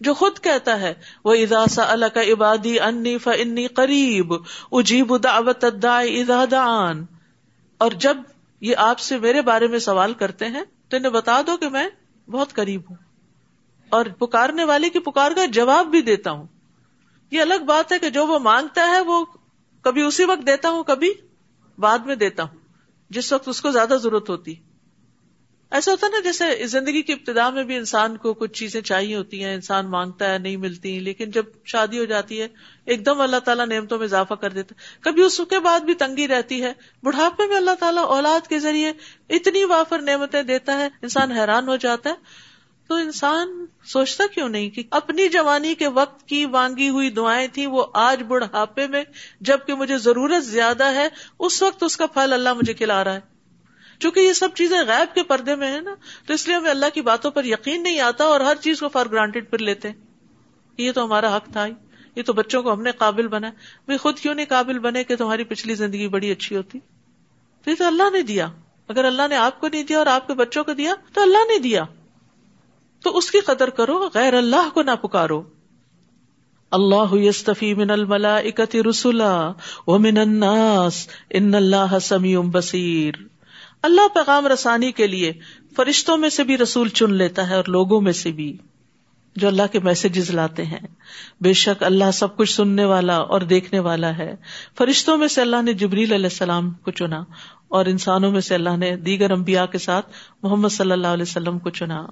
جو 0.00 0.14
خود 0.14 0.38
کہتا 0.38 0.80
ہے 0.80 0.94
وہ 1.24 1.34
اداسا 1.34 1.82
اللہ 1.92 2.06
کا 2.06 2.22
عبادی 2.22 2.80
انی 2.80 3.18
فنی 3.18 3.66
قریب 3.66 4.34
اجیب 4.72 5.24
دعوت 5.24 5.64
دان 5.82 7.04
اور 7.78 7.90
جب 7.90 8.16
یہ 8.60 8.76
آپ 8.76 8.98
سے 8.98 9.18
میرے 9.18 9.42
بارے 9.42 9.66
میں 9.66 9.78
سوال 9.78 10.14
کرتے 10.14 10.46
ہیں، 10.46 10.62
تو 10.88 10.96
انہیں 10.96 11.12
بتا 11.12 11.40
دو 11.46 11.56
کہ 11.56 11.68
میں 11.68 11.88
بہت 12.30 12.52
قریب 12.52 12.82
ہوں۔ 12.90 12.96
اور 13.88 14.06
پکارنے 14.06 14.64
والے 14.64 14.90
کی 14.90 14.98
پکار 14.98 15.32
کا 15.36 15.46
جواب 15.46 15.86
بھی 15.86 16.02
دیتا 16.02 16.30
ہوں۔ 16.30 16.46
یہ 17.30 17.40
الگ 17.40 17.64
بات 17.66 17.92
ہے 17.92 17.98
کہ 17.98 18.10
جو 18.10 18.26
وہ 18.26 18.38
مانگتا 18.38 18.86
ہے، 18.86 19.00
وہ 19.00 19.24
کبھی 19.82 20.02
اسی 20.02 20.24
وقت 20.24 20.46
دیتا 20.46 20.70
ہوں، 20.70 20.82
کبھی 20.82 21.12
بعد 21.78 21.98
میں 21.98 22.16
دیتا 22.16 22.42
ہوں، 22.42 22.58
جس 23.10 23.32
وقت 23.32 23.48
اس 23.48 23.60
کو 23.60 23.70
زیادہ 23.70 23.94
ضرورت 24.02 24.30
ہوتی۔ 24.30 24.54
ایسا 25.70 25.90
ہوتا 25.90 26.08
نا 26.08 26.20
جیسے 26.20 26.66
زندگی 26.66 27.02
کی 27.02 27.12
ابتدا 27.12 27.50
میں 27.50 27.64
بھی 27.64 27.76
انسان 27.76 28.16
کو 28.16 28.34
کچھ 28.34 28.52
چیزیں 28.52 28.80
چاہیے 28.80 29.16
ہوتی 29.16 29.44
ہیں، 29.44 29.54
انسان 29.54 29.90
مانگتا 29.90 30.32
ہے، 30.32 30.38
نہیں 30.38 30.56
ملتی 30.56 31.00
لیکن 31.00 31.30
جب 31.30 31.44
شادی 31.64 31.98
ہو 31.98 32.04
جاتی 32.04 32.40
ہے، 32.40 32.48
ایک 32.84 33.06
دم 33.06 33.20
اللہ 33.20 33.36
تعالیٰ 33.36 33.66
نعمتوں 33.66 33.98
میں 33.98 34.06
اضافہ 34.06 34.34
کر 34.34 34.50
دیتا 34.50 34.74
کبھی 35.00 35.22
اس 35.22 35.40
کے 35.50 35.58
بعد 35.58 35.80
بھی 35.80 35.94
تنگی 35.94 36.28
رہتی 36.28 36.62
ہے۔ 36.62 36.72
بڑھاپے 37.02 37.46
میں 37.46 37.56
اللہ 37.56 37.74
تعالیٰ 37.80 38.04
اولاد 38.04 38.46
کے 38.46 38.58
ذریعے 38.58 38.92
اتنی 39.30 39.64
وافر 39.64 39.98
نعمتیں 39.98 40.42
دیتا 40.42 40.78
ہے، 40.78 40.88
انسان 41.02 41.32
حیران 41.32 41.68
ہو 41.68 41.76
جاتا 41.76 42.10
ہے۔ 42.10 42.14
تو 42.88 42.94
انسان 42.94 43.66
سوچتا 43.84 44.24
کیوں 44.34 44.48
نہیں 44.48 44.70
کہ 44.70 44.82
اپنی 44.90 45.28
جوانی 45.28 45.74
کے 45.74 45.88
وقت 45.88 46.28
کی 46.28 46.46
وانگی 46.46 46.88
ہوئی 46.88 47.10
دعائیں 47.10 47.48
تھیں، 47.48 47.66
وہ 47.66 47.86
آج 47.94 48.22
بڑھاپے 48.22 48.86
میں 48.86 49.04
جبکہ 49.40 49.74
مجھے 49.74 49.98
ضرورت 49.98 50.44
زیادہ 50.44 50.84
ہے، 50.84 51.08
اس 51.38 51.62
وقت 51.62 51.82
اس 51.82 51.96
کا 51.96 52.06
پھل 52.06 52.32
اللہ 52.32 52.54
مجھے 52.54 52.74
کھلا 52.74 53.04
رہا 53.04 53.14
ہے۔ 53.14 53.35
چونکہ 53.98 54.20
یہ 54.20 54.32
سب 54.32 54.48
چیزیں 54.54 54.78
غیب 54.78 55.14
کے 55.14 55.22
پردے 55.22 55.54
میں 55.54 55.72
ہے 55.72 55.80
نا، 55.80 55.94
تو 56.26 56.34
اس 56.34 56.48
لیے 56.48 56.56
ہمیں 56.56 56.70
اللہ 56.70 56.86
کی 56.94 57.00
باتوں 57.00 57.30
پر 57.30 57.44
یقین 57.44 57.82
نہیں 57.82 58.00
آتا 58.00 58.24
اور 58.24 58.40
ہر 58.40 58.56
چیز 58.60 58.80
کو 58.80 58.88
فار 58.88 59.06
گرانٹیڈ 59.06 59.50
پھر 59.50 59.58
لیتے 59.58 59.88
یہ 60.78 60.92
تو 60.92 61.04
ہمارا 61.04 61.36
حق 61.36 61.52
تھا 61.52 61.66
ہی۔ 61.66 61.72
یہ 62.16 62.22
تو 62.22 62.32
بچوں 62.32 62.62
کو 62.62 62.72
ہم 62.72 62.82
نے 62.82 62.90
قابل 62.92 63.28
بنا 63.28 63.48
بھائی 63.84 63.98
خود 63.98 64.18
کیوں 64.18 64.34
نہیں 64.34 64.46
قابل 64.48 64.78
بنے 64.78 65.04
کہ 65.04 65.16
تمہاری 65.16 65.44
پچھلی 65.44 65.74
زندگی 65.74 66.08
بڑی 66.08 66.30
اچھی 66.30 66.56
ہوتی؟ 66.56 66.78
تو 67.64 67.70
یہ 67.70 67.76
تو 67.78 67.86
اللہ 67.86 68.10
نے 68.12 68.22
دیا۔ 68.22 68.48
اگر 68.88 69.04
اللہ 69.04 69.22
نے 69.28 69.36
آپ 69.36 69.60
کو 69.60 69.68
نہیں 69.68 69.82
دیا 69.82 69.98
اور 69.98 70.06
آپ 70.06 70.26
کے 70.26 70.34
بچوں 70.34 70.64
کو 70.64 70.72
دیا، 70.72 70.94
تو 71.12 71.22
اللہ 71.22 71.38
نے 71.38 71.58
دیا۔ 71.58 71.84
تو 73.02 73.16
اس 73.18 73.30
کی 73.30 73.40
قدر 73.40 73.70
کرو، 73.70 74.08
غیر 74.14 74.34
اللہ 74.34 74.68
کو 74.74 74.82
نہ 74.82 74.90
پکارو۔ 74.90 75.42
اللہ 76.70 77.14
یستفی 77.14 77.74
من 77.74 77.90
الملائکت 77.90 78.76
رسولا 78.76 79.52
ومن 79.86 80.18
الناس، 80.18 81.08
ان 81.30 81.54
اللہ 81.54 81.98
سمیع 81.98 82.40
بصیر۔ 82.52 83.35
اللہ 83.86 84.08
پیغام 84.14 84.46
رسانی 84.46 84.92
کے 84.92 85.06
لیے 85.06 85.32
فرشتوں 85.76 86.16
میں 86.16 86.28
سے 86.28 86.44
بھی 86.44 86.58
رسول 86.58 86.88
چن 86.88 87.14
لیتا 87.14 87.50
ہے 87.50 87.54
اور 87.54 87.64
لوگوں 87.66 88.00
میں 88.00 88.12
سے 88.12 88.32
بھی، 88.32 88.56
جو 89.36 89.48
اللہ 89.48 89.62
کے 89.72 89.78
میسجز 89.78 90.30
لاتے 90.30 90.64
ہیں۔ 90.64 90.86
بے 91.40 91.52
شک 91.52 91.82
اللہ 91.82 92.10
سب 92.10 92.36
کچھ 92.36 92.52
سننے 92.52 92.84
والا 92.84 93.16
اور 93.16 93.40
دیکھنے 93.40 93.78
والا 93.78 94.16
ہے۔ 94.18 94.34
فرشتوں 94.78 95.16
میں 95.16 95.28
سے 95.28 95.40
اللہ 95.40 95.62
نے 95.62 95.72
جبریل 95.72 96.12
علیہ 96.12 96.24
السلام 96.24 96.70
کو 96.70 96.90
چنا 96.90 97.24
اور 97.68 97.86
انسانوں 97.86 98.30
میں 98.32 98.40
سے 98.40 98.54
اللہ 98.54 98.76
نے 98.76 98.96
دیگر 98.96 99.30
انبیاء 99.30 99.64
کے 99.64 99.78
ساتھ 99.78 100.06
محمد 100.42 100.68
صلی 100.68 100.92
اللہ 100.92 101.06
علیہ 101.06 101.28
وسلم 101.28 101.58
کو 101.58 101.70
چنا۔ 101.70 102.06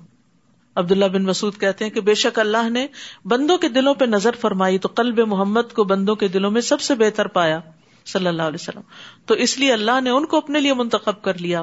عبداللہ 0.75 1.05
بن 1.05 1.23
مسعود 1.23 1.59
کہتے 1.61 1.85
ہیں 1.85 1.93
کہ 1.93 2.01
بے 2.01 2.15
شک 2.15 2.39
اللہ 2.39 2.69
نے 2.69 2.87
بندوں 3.25 3.59
کے 3.59 3.69
دلوں 3.69 3.95
پہ 3.95 4.05
نظر 4.05 4.35
فرمائی 4.41 4.79
تو 4.79 4.89
قلب 4.89 5.19
محمد 5.19 5.73
کو 5.75 5.85
بندوں 5.85 6.15
کے 6.15 6.29
دلوں 6.29 6.51
میں 6.51 6.61
سب 6.61 6.81
سے 6.81 6.95
بہتر 6.95 7.27
پایا۔ 7.27 7.61
صلی 8.07 8.27
اللہ 8.27 8.43
علیہ 8.43 8.59
وسلم۔ 8.61 8.83
تو 9.27 9.35
اس 9.35 9.59
لیے 9.59 9.73
اللہ 9.73 10.01
نے 10.01 10.11
ان 10.11 10.27
کو 10.27 10.37
اپنے 10.37 10.61
لیے 10.61 10.75
منتخب 10.75 11.23
کر 11.23 11.39
لیا 11.39 11.61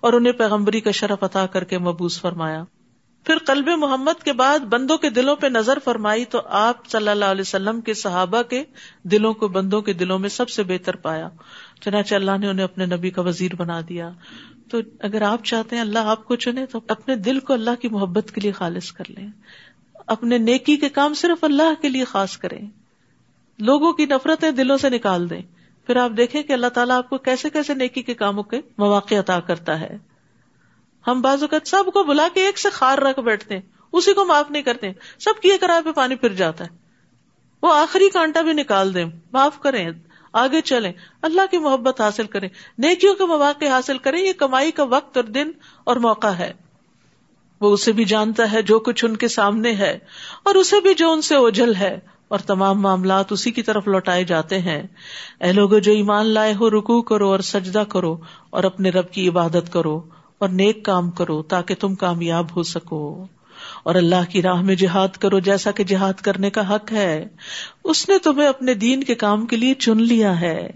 اور 0.00 0.12
انہیں 0.12 0.32
پیغمبری 0.32 0.80
کا 0.80 0.90
شرف 0.90 1.22
عطا 1.22 1.46
کر 1.46 1.64
کے 1.64 1.78
مبوس 1.78 2.20
فرمایا۔ 2.20 2.64
پھر 3.24 3.38
قلب 3.38 3.68
محمد 3.68 4.22
کے 4.22 4.32
بعد 4.32 4.58
بندوں 4.58 4.98
کے 4.98 5.10
دلوں 5.10 5.36
پہ 5.36 5.46
نظر 5.46 5.78
فرمائی 5.84 6.24
تو 6.24 6.40
آپ 6.44 6.86
صلی 6.86 7.08
اللہ 7.08 7.24
علیہ 7.24 7.40
وسلم 7.40 7.80
کے 7.80 7.94
صحابہ 7.94 8.42
کے 8.42 8.64
دلوں 9.02 9.34
کو 9.34 9.48
بندوں 9.48 9.82
کے 9.82 9.92
دلوں 9.92 10.18
میں 10.18 10.28
سب 10.28 10.48
سے 10.48 10.62
بہتر 10.62 10.96
پایا۔ 10.96 11.28
چنانچہ 11.80 12.14
اللہ 12.14 12.38
نے 12.40 12.48
انہیں 12.48 12.64
اپنے 12.64 12.86
نبی 12.86 13.10
کا 13.10 13.22
وزیر 13.22 13.54
بنا 13.54 13.80
دیا۔ 13.88 14.10
تو 14.70 14.78
اگر 15.00 15.22
آپ 15.22 15.44
چاہتے 15.44 15.76
ہیں 15.76 15.82
اللہ 15.82 15.98
آپ 15.98 16.24
کو 16.24 16.36
چنے 16.36 16.66
تو 16.66 16.80
اپنے 16.88 17.16
دل 17.16 17.40
کو 17.40 17.52
اللہ 17.52 17.70
کی 17.80 17.88
محبت 17.88 18.32
کے 18.34 18.40
لیے 18.40 18.52
خالص 18.52 18.92
کر 18.92 19.04
لیں۔ 19.08 19.28
اپنے 20.06 20.38
نیکی 20.38 20.76
کے 20.76 20.88
کام 20.88 21.14
صرف 21.14 21.44
اللہ 21.44 21.82
کے 21.82 21.88
لیے 21.88 22.04
خاص 22.04 22.36
کریں۔ 22.36 22.66
لوگوں 23.58 23.92
کی 23.92 24.06
نفرتیں 24.06 24.50
دلوں 24.50 24.76
سے 24.76 24.90
نکال 24.90 25.30
دیں۔ 25.30 25.42
پھر 25.86 25.96
آپ 25.96 26.10
دیکھیں 26.16 26.42
کہ 26.42 26.52
اللہ 26.52 26.66
تعالیٰ 26.66 26.96
آپ 26.96 27.10
کو 27.10 27.18
کیسے 27.18 27.50
کیسے 27.50 27.74
نیکی 27.74 28.02
کے 28.02 28.14
کاموں 28.14 28.42
کے 28.42 28.60
مواقع 28.78 29.14
عطا 29.14 29.40
کرتا 29.40 29.80
ہے۔ 29.80 29.98
ہم 31.06 31.20
بعض 31.20 31.42
اوقات 31.42 31.68
سب 31.68 31.84
کو 31.92 32.04
بلا 32.04 32.28
کے 32.34 32.46
ایک 32.46 32.58
سے 32.58 32.70
خار 32.70 32.98
رکھ 32.98 33.20
بیٹھتے 33.20 33.54
ہیں، 33.54 33.62
اسی 33.92 34.12
کو 34.12 34.24
معاف 34.24 34.50
نہیں 34.50 34.62
کرتے 34.62 34.90
سب 35.18 35.42
کیے 35.42 35.58
کرا 35.58 35.80
پہ 35.84 35.92
پانی 35.92 36.16
پھر 36.16 36.28
جاتا 36.28 36.64
ہے۔ 36.64 36.76
وہ 37.62 37.74
آخری 37.74 38.10
کانٹا 38.10 38.42
بھی 38.42 38.52
نکال 38.52 38.94
دیں، 38.94 39.04
معاف 39.32 39.58
کریں، 39.58 39.90
آگے 40.32 40.60
چلیں، 40.60 40.92
اللہ 41.22 41.40
کی 41.50 41.58
محبت 41.58 42.00
حاصل 42.00 42.26
کریں، 42.26 42.48
نیکیوں 42.78 43.14
کے 43.14 43.24
مواقع 43.24 43.64
حاصل 43.64 43.98
کریں، 43.98 44.20
یہ 44.20 44.32
کمائی 44.32 44.70
کا 44.70 44.82
وقت 44.82 45.16
اور 45.16 45.24
دن 45.24 45.50
اور 45.84 45.96
موقع 45.96 46.26
ہے۔ 46.26 46.52
وہ 47.62 47.72
اسے 47.72 47.92
بھی 47.92 48.04
جانتا 48.04 48.52
ہے 48.52 48.62
جو 48.62 48.78
کچھ 48.78 49.04
ان 49.04 49.16
کے 49.16 49.28
سامنے 49.28 49.72
ہے 49.72 49.98
اور 50.42 50.54
اسے 50.54 50.80
بھی 50.80 50.94
جو 50.94 51.12
ان 51.12 51.22
سے 51.22 51.34
اوجھل 51.34 51.74
ہے 51.74 51.98
اور 52.28 52.38
تمام 52.38 52.80
معاملات 52.80 53.32
اسی 53.32 53.50
کی 53.50 53.62
طرف 53.62 53.88
لوٹائے 53.88 54.24
جاتے 54.24 54.58
ہیں۔ 54.58 54.82
اے 55.40 55.52
لوگ 55.52 55.78
جو 55.78 55.92
ایمان 55.92 56.26
لائے 56.26 56.54
ہو 56.54 56.70
رکو 56.70 57.02
کرو 57.02 57.28
اور 57.28 57.40
سجدہ 57.40 57.84
کرو 57.88 58.16
اور 58.50 58.64
اپنے 58.64 58.90
رب 58.90 59.10
کی 59.10 59.28
عبادت 59.28 59.72
کرو 59.72 60.00
اور 60.38 60.48
نیک 60.48 60.84
کام 60.84 61.10
کرو 61.10 61.42
تاکہ 61.42 61.74
تم 61.80 61.94
کامیاب 61.94 62.56
ہو 62.56 62.62
سکو۔ 62.62 63.26
اور 63.84 63.94
اللہ 63.94 64.30
کی 64.30 64.42
راہ 64.42 64.62
میں 64.62 64.74
جہاد 64.74 65.08
کرو 65.08 65.38
جیسا 65.38 65.70
کہ 65.70 65.84
جہاد 65.84 66.12
کرنے 66.12 66.50
کا 66.50 66.74
حق 66.74 66.92
ہے۔ 66.92 67.28
اس 67.84 68.08
نے 68.08 68.18
تمہیں 68.18 68.48
اپنے 68.48 68.74
دین 68.74 69.04
کے 69.04 69.14
کام 69.14 69.46
کے 69.46 69.56
لیے 69.56 69.74
چن 69.74 70.02
لیا 70.02 70.40
ہے۔ 70.40 70.70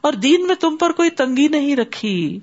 اور 0.00 0.12
دین 0.12 0.46
میں 0.46 0.54
تم 0.54 0.76
پر 0.76 0.92
کوئی 0.92 1.10
تنگی 1.10 1.48
نہیں 1.48 1.76
رکھی۔ 1.76 2.40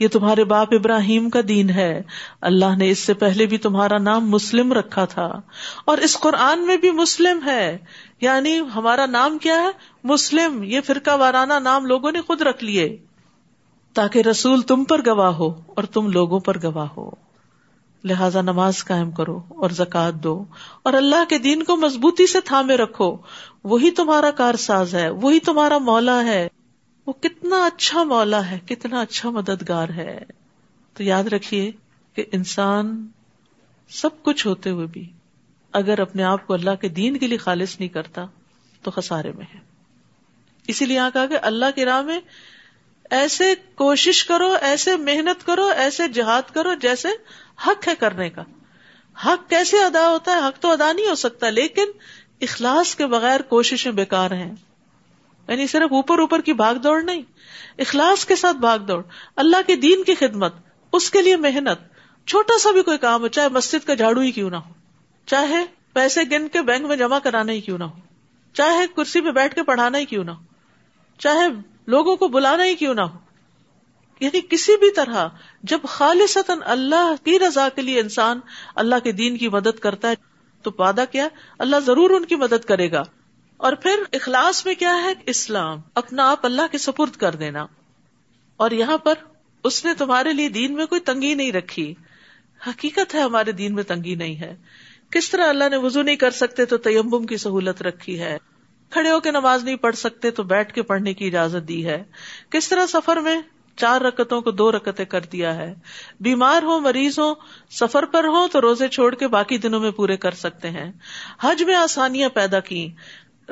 یہ 0.00 0.08
تمہارے 0.08 0.44
باپ 0.44 0.68
ابراہیم 0.74 1.30
کا 1.30 1.40
دین 1.48 1.70
ہے۔ 1.70 2.02
اللہ 2.40 2.76
نے 2.78 2.90
اس 2.90 2.98
سے 2.98 3.14
پہلے 3.14 3.46
بھی 3.46 3.58
تمہارا 3.58 3.98
نام 3.98 4.30
مسلم 4.30 4.72
رکھا 4.72 5.04
تھا۔ 5.04 5.40
اور 5.84 5.98
اس 5.98 6.20
قرآن 6.20 6.66
میں 6.66 6.76
بھی 6.76 6.90
مسلم 6.90 7.40
ہے۔ 7.46 7.78
یعنی 8.20 8.58
ہمارا 8.74 9.06
نام 9.06 9.38
کیا 9.38 9.62
ہے؟ 9.62 9.68
مسلم۔ 10.04 10.62
یہ 10.62 10.80
فرقہ 10.80 11.16
وارانہ 11.16 11.54
نام 11.54 11.86
لوگوں 11.86 12.12
نے 12.12 12.20
خود 12.20 12.42
رکھ 12.42 12.64
لیے۔ 12.64 12.96
تاکہ 13.94 14.18
رسول 14.18 14.62
تم 14.62 14.84
پر 14.84 15.00
گواہ 15.06 15.30
ہو 15.30 15.48
اور 15.48 15.84
تم 15.84 16.10
لوگوں 16.10 16.40
پر 16.40 16.56
گواہ 16.62 16.86
ہو۔ 16.96 17.10
لہذا 18.04 18.40
نماز 18.40 18.84
قائم 18.84 19.10
کرو 19.10 19.40
اور 19.48 19.70
زکات 19.70 20.14
دو۔ 20.14 20.44
اور 20.82 20.92
اللہ 20.92 21.24
کے 21.28 21.38
دین 21.38 21.62
کو 21.62 21.76
مضبوطی 21.76 22.26
سے 22.26 22.40
تھامے 22.40 22.76
رکھو۔ 22.76 23.16
وہی 23.64 23.90
تمہارا 23.90 24.30
کار 24.30 24.54
ساز 24.54 24.94
ہے، 24.94 25.10
وہی 25.10 25.40
تمہارا 25.40 25.78
مولا 25.78 26.24
ہے۔ 26.24 26.48
وہ 27.08 27.12
کتنا 27.20 27.66
اچھا 27.66 28.02
مولا 28.02 28.50
ہے، 28.50 28.58
کتنا 28.66 29.00
اچھا 29.00 29.30
مددگار 29.30 29.88
ہے۔ 29.88 30.18
تو 30.94 31.02
یاد 31.02 31.24
رکھیے 31.24 31.70
کہ 32.14 32.24
انسان 32.32 33.06
سب 33.88 34.22
کچھ 34.22 34.46
ہوتے 34.46 34.70
ہوئے 34.70 34.86
بھی 34.86 35.12
اگر 35.72 36.00
اپنے 36.00 36.22
آپ 36.22 36.46
کو 36.46 36.54
اللہ 36.54 36.70
کے 36.80 36.88
دین 36.88 37.16
کے 37.16 37.26
لیے 37.26 37.38
خالص 37.38 37.78
نہیں 37.78 37.88
کرتا، 37.88 38.24
تو 38.82 38.90
خسارے 38.90 39.32
میں 39.32 39.46
ہے۔ 39.54 39.60
اسی 40.66 40.84
لیے 40.84 40.96
یہاں 40.96 41.10
کہا 41.12 41.26
کہ 41.26 41.38
اللہ 41.42 41.64
کی 41.74 41.84
راہ 41.84 42.02
میں 42.02 42.20
ایسے 43.10 43.54
کوشش 43.74 44.24
کرو، 44.24 44.56
ایسے 44.60 44.96
محنت 44.96 45.46
کرو، 45.46 45.66
ایسے 45.66 46.08
جہاد 46.08 46.54
کرو 46.54 46.74
جیسے 46.74 47.08
حق 47.66 47.88
ہے 47.88 47.94
کرنے 47.98 48.30
کا۔ 48.30 48.42
حق 49.24 49.50
کیسے 49.50 49.84
ادا 49.84 50.10
ہوتا 50.10 50.32
ہے؟ 50.32 50.38
حق 50.38 50.62
تو 50.62 50.70
ادا 50.70 50.92
نہیں 50.92 51.08
ہو 51.08 51.14
سکتا، 51.14 51.50
لیکن 51.50 51.86
اخلاص 52.40 52.94
کے 52.94 53.06
بغیر 53.06 53.40
کوششیں 53.40 53.92
بیکار 53.92 54.30
ہیں۔ 54.30 54.54
یعنی 55.48 55.66
صرف 55.66 55.92
اوپر 55.92 56.18
اوپر 56.18 56.40
کی 56.40 56.52
بھاگ 56.52 56.74
دوڑ 56.74 57.02
نہیں، 57.02 57.22
اخلاص 57.78 58.26
کے 58.26 58.36
ساتھ 58.36 58.56
بھاگ 58.56 58.78
دوڑ، 58.78 59.02
اللہ 59.36 59.56
کے 59.66 59.76
دین 59.76 60.04
کی 60.04 60.14
خدمت، 60.14 60.54
اس 60.92 61.10
کے 61.10 61.22
لیے 61.22 61.36
محنت، 61.36 61.78
چھوٹا 62.26 62.58
سا 62.58 62.70
بھی 62.70 62.82
کوئی 62.82 62.98
کام 62.98 63.20
ہو، 63.20 63.28
چاہے 63.28 63.48
مسجد 63.48 63.86
کا 63.86 63.94
جھاڑو 63.94 64.20
ہی 64.20 64.30
کیوں 64.30 64.50
نہ 64.50 64.56
ہو، 64.56 64.72
چاہے 65.26 65.64
پیسے 65.92 66.20
گن 66.30 66.48
کے 66.48 66.62
بینک 66.62 66.86
میں 66.86 66.96
جمع 66.96 67.18
کرانا 67.18 67.52
ہی 67.52 67.60
کیوں 67.60 67.78
نہ 67.78 67.84
ہو، 67.84 68.00
چاہے 68.52 68.86
کرسی 68.96 69.20
پہ 69.20 69.30
بیٹھ 69.30 69.54
کے 69.54 69.62
پڑھانا 69.62 69.98
ہی 69.98 70.04
کیوں 70.04 70.24
نہ 70.24 70.30
ہو، 70.30 70.42
چاہے 71.18 71.48
لوگوں 71.86 72.16
کو 72.16 72.28
بلانا 72.28 72.64
ہی 72.64 72.74
کیوں 72.74 72.94
نہ 72.94 73.00
ہو۔ 73.00 73.18
یعنی 74.20 74.40
کسی 74.40 74.76
بھی 74.76 74.90
طرح 74.90 75.28
جب 75.62 75.78
خالص 75.88 76.38
اللہ 76.64 77.14
کی 77.24 77.38
رضا 77.38 77.68
کے 77.68 77.82
لیے 77.82 78.00
انسان 78.00 78.40
اللہ 78.74 78.94
کے 79.04 79.12
دین 79.12 79.36
کی 79.36 79.48
مدد 79.48 79.78
کرتا 79.78 80.10
ہے، 80.10 80.14
تو 80.62 80.70
وعدہ 80.78 81.04
کیا؟ 81.12 81.28
اللہ 81.58 81.76
ضرور 81.86 82.10
ان 82.10 82.24
کی 82.24 82.36
مدد 82.36 82.64
کرے 82.64 82.92
گا۔ 82.92 83.02
اور 83.58 83.72
پھر 83.72 84.02
اخلاص 84.12 84.66
میں 84.66 84.74
کیا 84.74 84.96
ہے؟ 85.02 85.12
اسلام. 85.26 85.80
اپنا 85.94 86.30
آپ 86.30 86.46
اللہ 86.46 86.62
کے 86.72 86.78
سپرد 86.78 87.16
کر 87.16 87.34
دینا. 87.34 87.66
اور 88.56 88.70
یہاں 88.70 88.98
پر 88.98 89.14
اس 89.64 89.84
نے 89.84 89.94
تمہارے 89.94 90.32
لیے 90.32 90.48
دین 90.48 90.74
میں 90.74 90.86
کوئی 90.86 91.00
تنگی 91.00 91.34
نہیں 91.34 91.52
رکھی. 91.52 91.94
حقیقت 92.66 93.14
ہے 93.14 93.20
ہمارے 93.20 93.52
دین 93.52 93.74
میں 93.74 93.82
تنگی 93.82 94.14
نہیں 94.14 94.36
ہے. 94.36 94.56
کس 95.10 95.30
طرح 95.30 95.48
اللہ 95.48 95.68
نے 95.70 95.76
وضو 95.76 96.02
نہیں 96.02 96.16
کر 96.16 96.30
سکتے 96.30 96.64
تو 96.64 96.76
تیمبم 96.76 97.26
کی 97.26 97.36
سہولت 97.36 97.82
رکھی 97.82 98.20
ہے. 98.20 98.38
کھڑے 98.90 99.10
ہو 99.10 99.20
کے 99.20 99.30
نماز 99.30 99.64
نہیں 99.64 99.76
پڑھ 99.76 99.96
سکتے 99.96 100.30
تو 100.30 100.42
بیٹھ 100.42 100.72
کے 100.72 100.82
پڑھنے 100.82 101.14
کی 101.14 101.26
اجازت 101.26 101.68
دی 101.68 101.86
ہے. 101.86 102.04
کس 102.50 102.68
طرح 102.68 102.86
سفر 102.86 103.16
میں 103.16 103.40
چار 103.76 104.00
رکتوں 104.00 104.40
کو 104.40 104.50
دو 104.50 104.72
رکتیں 104.72 105.04
کر 105.04 105.20
دیا 105.20 105.54
ہے. 105.54 105.74
بیمار 106.20 106.62
ہو، 106.62 106.80
مریض 106.80 107.18
ہو، 107.18 107.34
سفر 107.70 108.04
پر 108.04 108.24
ہو 108.24 108.46
تو 108.52 108.60
روزے 108.60 108.88
چھوڑ 108.88 109.14
کے 109.14 109.28
باقی 109.28 109.58
دنوں 109.58 109.80
میں 109.80 109.90
پورے 109.90 110.16
کر 110.16 110.30
سکتے 110.30 110.70
ہیں. 110.70 110.92
حج 111.40 111.62
میں 111.62 111.74
آسانیاں 111.74 112.28
پیدا 112.28 112.60
کی 112.60 112.92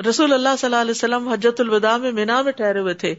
رسول 0.09 0.33
اللہ 0.33 0.49
صلی 0.59 0.65
اللہ 0.65 0.75
علیہ 0.75 0.91
وسلم 0.91 1.27
حجت 1.27 1.61
الوداع 1.61 1.97
میں 1.97 2.11
مینا 2.11 2.41
میں 2.41 2.51
ٹھہرے 2.51 2.79
ہوئے 2.79 2.93
تھے 2.93 3.15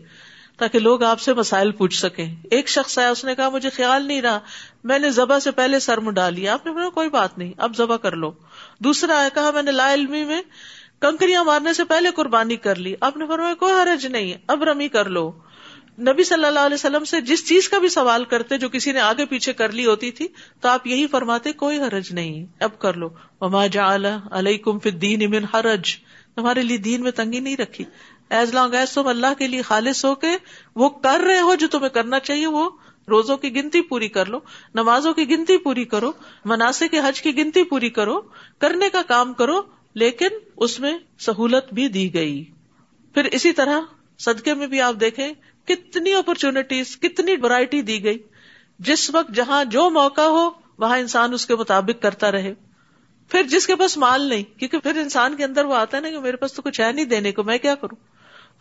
تاکہ 0.59 0.79
لوگ 0.79 1.03
آپ 1.03 1.21
سے 1.21 1.35
مسائل 1.35 1.71
پوچھ 1.71 2.01
سکیں۔ 2.01 2.35
ایک 2.51 2.69
شخص 2.69 2.99
آیا، 2.99 3.11
اس 3.11 3.25
نے 3.25 3.35
کہا، 3.35 3.49
مجھے 3.49 3.71
خیال 3.71 4.05
نہیں 4.05 4.23
رہا۔ 4.23 4.39
میں 4.85 4.99
نے 4.99 5.11
ذبح 5.11 5.39
سے 5.39 5.51
پہلے 5.51 5.79
سر 5.79 5.99
منڈا 5.99 6.29
لیا۔ 6.29 6.53
آپ 6.53 6.67
نے 6.67 6.73
کوئی 6.95 7.09
بات 7.09 7.39
نہیں، 7.39 7.53
اب 7.57 7.77
ذبح 7.77 7.97
کر 7.97 8.13
لو۔ 8.13 8.33
دوسرا 8.79 9.19
آیا، 9.19 9.29
کہا، 9.35 9.51
میں 9.51 9.63
نے 9.63 9.73
لا 9.73 9.95
علمی 9.95 10.25
میں 10.25 10.43
کنکریاں 11.01 11.45
مارنے 11.45 11.73
سے 11.73 11.85
پہلے 11.85 12.09
قربانی 12.11 12.57
کر 12.57 12.75
لی۔ 12.75 12.95
آپ 13.01 13.17
نے 13.17 13.27
فرمایا، 13.27 13.55
کوئی 13.55 13.73
حرج 13.73 14.07
نہیں، 14.07 14.35
اب 14.47 14.63
رمی 14.63 14.89
کر 14.89 15.09
لو۔ 15.09 15.33
نبی 15.99 16.25
صلی 16.25 16.45
اللہ 16.45 16.59
علیہ 16.59 16.75
وسلم 16.75 17.05
سے 17.05 17.21
جس 17.21 17.49
چیز 17.49 17.69
کا 17.69 17.79
بھی 17.79 17.89
سوال 17.89 18.25
کرتے، 18.25 18.59
جو 18.59 18.69
کسی 18.69 18.93
نے 18.93 19.01
آگے 19.01 19.27
پیچھے 19.27 19.53
کر 19.53 19.73
لی 19.73 19.87
ہوتی 19.87 20.11
تھی، 20.11 20.29
تو 20.61 20.69
آپ 20.69 20.87
یہی 20.87 21.07
فرماتے، 21.07 21.53
کوئی 21.53 21.79
حرج 21.79 22.13
نہیں، 22.13 22.47
اب 22.61 22.79
کر 22.79 22.95
لو۔ 22.95 23.09
مما 23.41 23.67
جا 23.67 23.97
علیکم 24.31 24.79
فی 24.79 24.91
الدین 24.91 25.31
من 25.31 25.45
حرج۔ 25.45 25.97
تمہارے 26.39 26.63
لیے 26.63 26.77
دین 26.77 27.03
میں 27.03 27.11
تنگی 27.11 27.41
نہیں 27.41 27.57
رکھی۔ 27.57 27.85
ایز 28.31 28.55
لانگ 28.55 28.75
ایز 28.75 28.93
تم 28.93 29.07
اللہ 29.07 29.35
کے 29.39 29.47
لیے 29.47 29.63
خالص 29.63 30.05
ہو 30.05 30.15
کے 30.15 30.29
وہ 30.75 30.89
کر 30.89 31.21
رہے 31.21 31.41
ہو 31.41 31.55
جو 31.55 31.69
تمہیں 31.69 31.89
کرنا 31.89 32.21
چاہیے، 32.21 32.47
وہ 32.47 32.71
روزوں 33.09 33.37
کی 33.37 33.55
گنتی 33.55 33.81
پوری 33.81 34.09
کر 34.09 34.27
لو، 34.27 34.39
نمازوں 34.75 35.13
کی 35.13 35.31
گنتی 35.31 35.59
پوری 35.59 35.85
کرو، 35.85 36.13
مناسب 36.45 36.87
کے 36.91 36.99
حج 36.99 37.23
کی 37.23 37.37
گنتی 37.37 37.63
پوری 37.63 37.91
کرو، 37.91 38.21
کرنے 38.59 38.89
کا 38.89 39.03
کام 39.03 39.33
کرو، 39.33 39.61
لیکن 39.95 40.29
اس 40.57 40.81
میں 40.81 40.99
سہولت 41.19 41.75
بھی 41.75 41.89
دی 41.89 42.15
گئی۔ 42.15 42.45
پھر 43.15 43.25
اسی 43.25 43.53
طرح 43.53 43.81
صدقے 44.19 44.55
میں 44.55 44.67
بھی 44.67 44.81
آپ 44.81 44.95
دیکھیں 45.01 45.33
کتنی 45.65 46.15
اپرچونٹیز 46.15 46.97
کتنی 46.97 47.33
ورائٹی 47.43 47.83
دی 47.83 48.05
گئی۔ 48.05 48.19
جس 48.79 49.11
وقت 49.15 49.31
جہاں 49.35 49.65
جو 49.65 49.91
موقع 49.91 50.21
ہو، 50.21 50.51
وہاں 50.79 50.99
انسان 50.99 51.33
اس 51.33 51.47
کے 51.47 51.57
مطابق 51.57 52.03
کرتا 52.03 52.33
رہے۔ 52.33 52.55
پھر 53.29 53.43
جس 53.43 53.67
کے 53.67 53.77
پاس 53.77 53.97
مال 53.97 54.23
نہیں، 54.23 54.59
کیونکہ 54.59 54.79
پھر 54.79 54.97
انسان 54.97 55.37
کے 55.37 55.45
اندر 55.45 55.65
وہ 55.65 55.75
آتا 55.75 55.97
ہے 55.97 56.03
نا 56.03 56.11
کہ 56.11 56.21
میرے 56.21 56.37
پاس 56.37 56.53
تو 56.53 56.63
کچھ 56.63 56.81
ہے 56.81 56.93
نہیں 56.93 57.05
دینے 57.05 57.33
کو، 57.33 57.43
میں 57.43 57.59
کیا 57.59 57.75
کروں؟ 57.75 57.97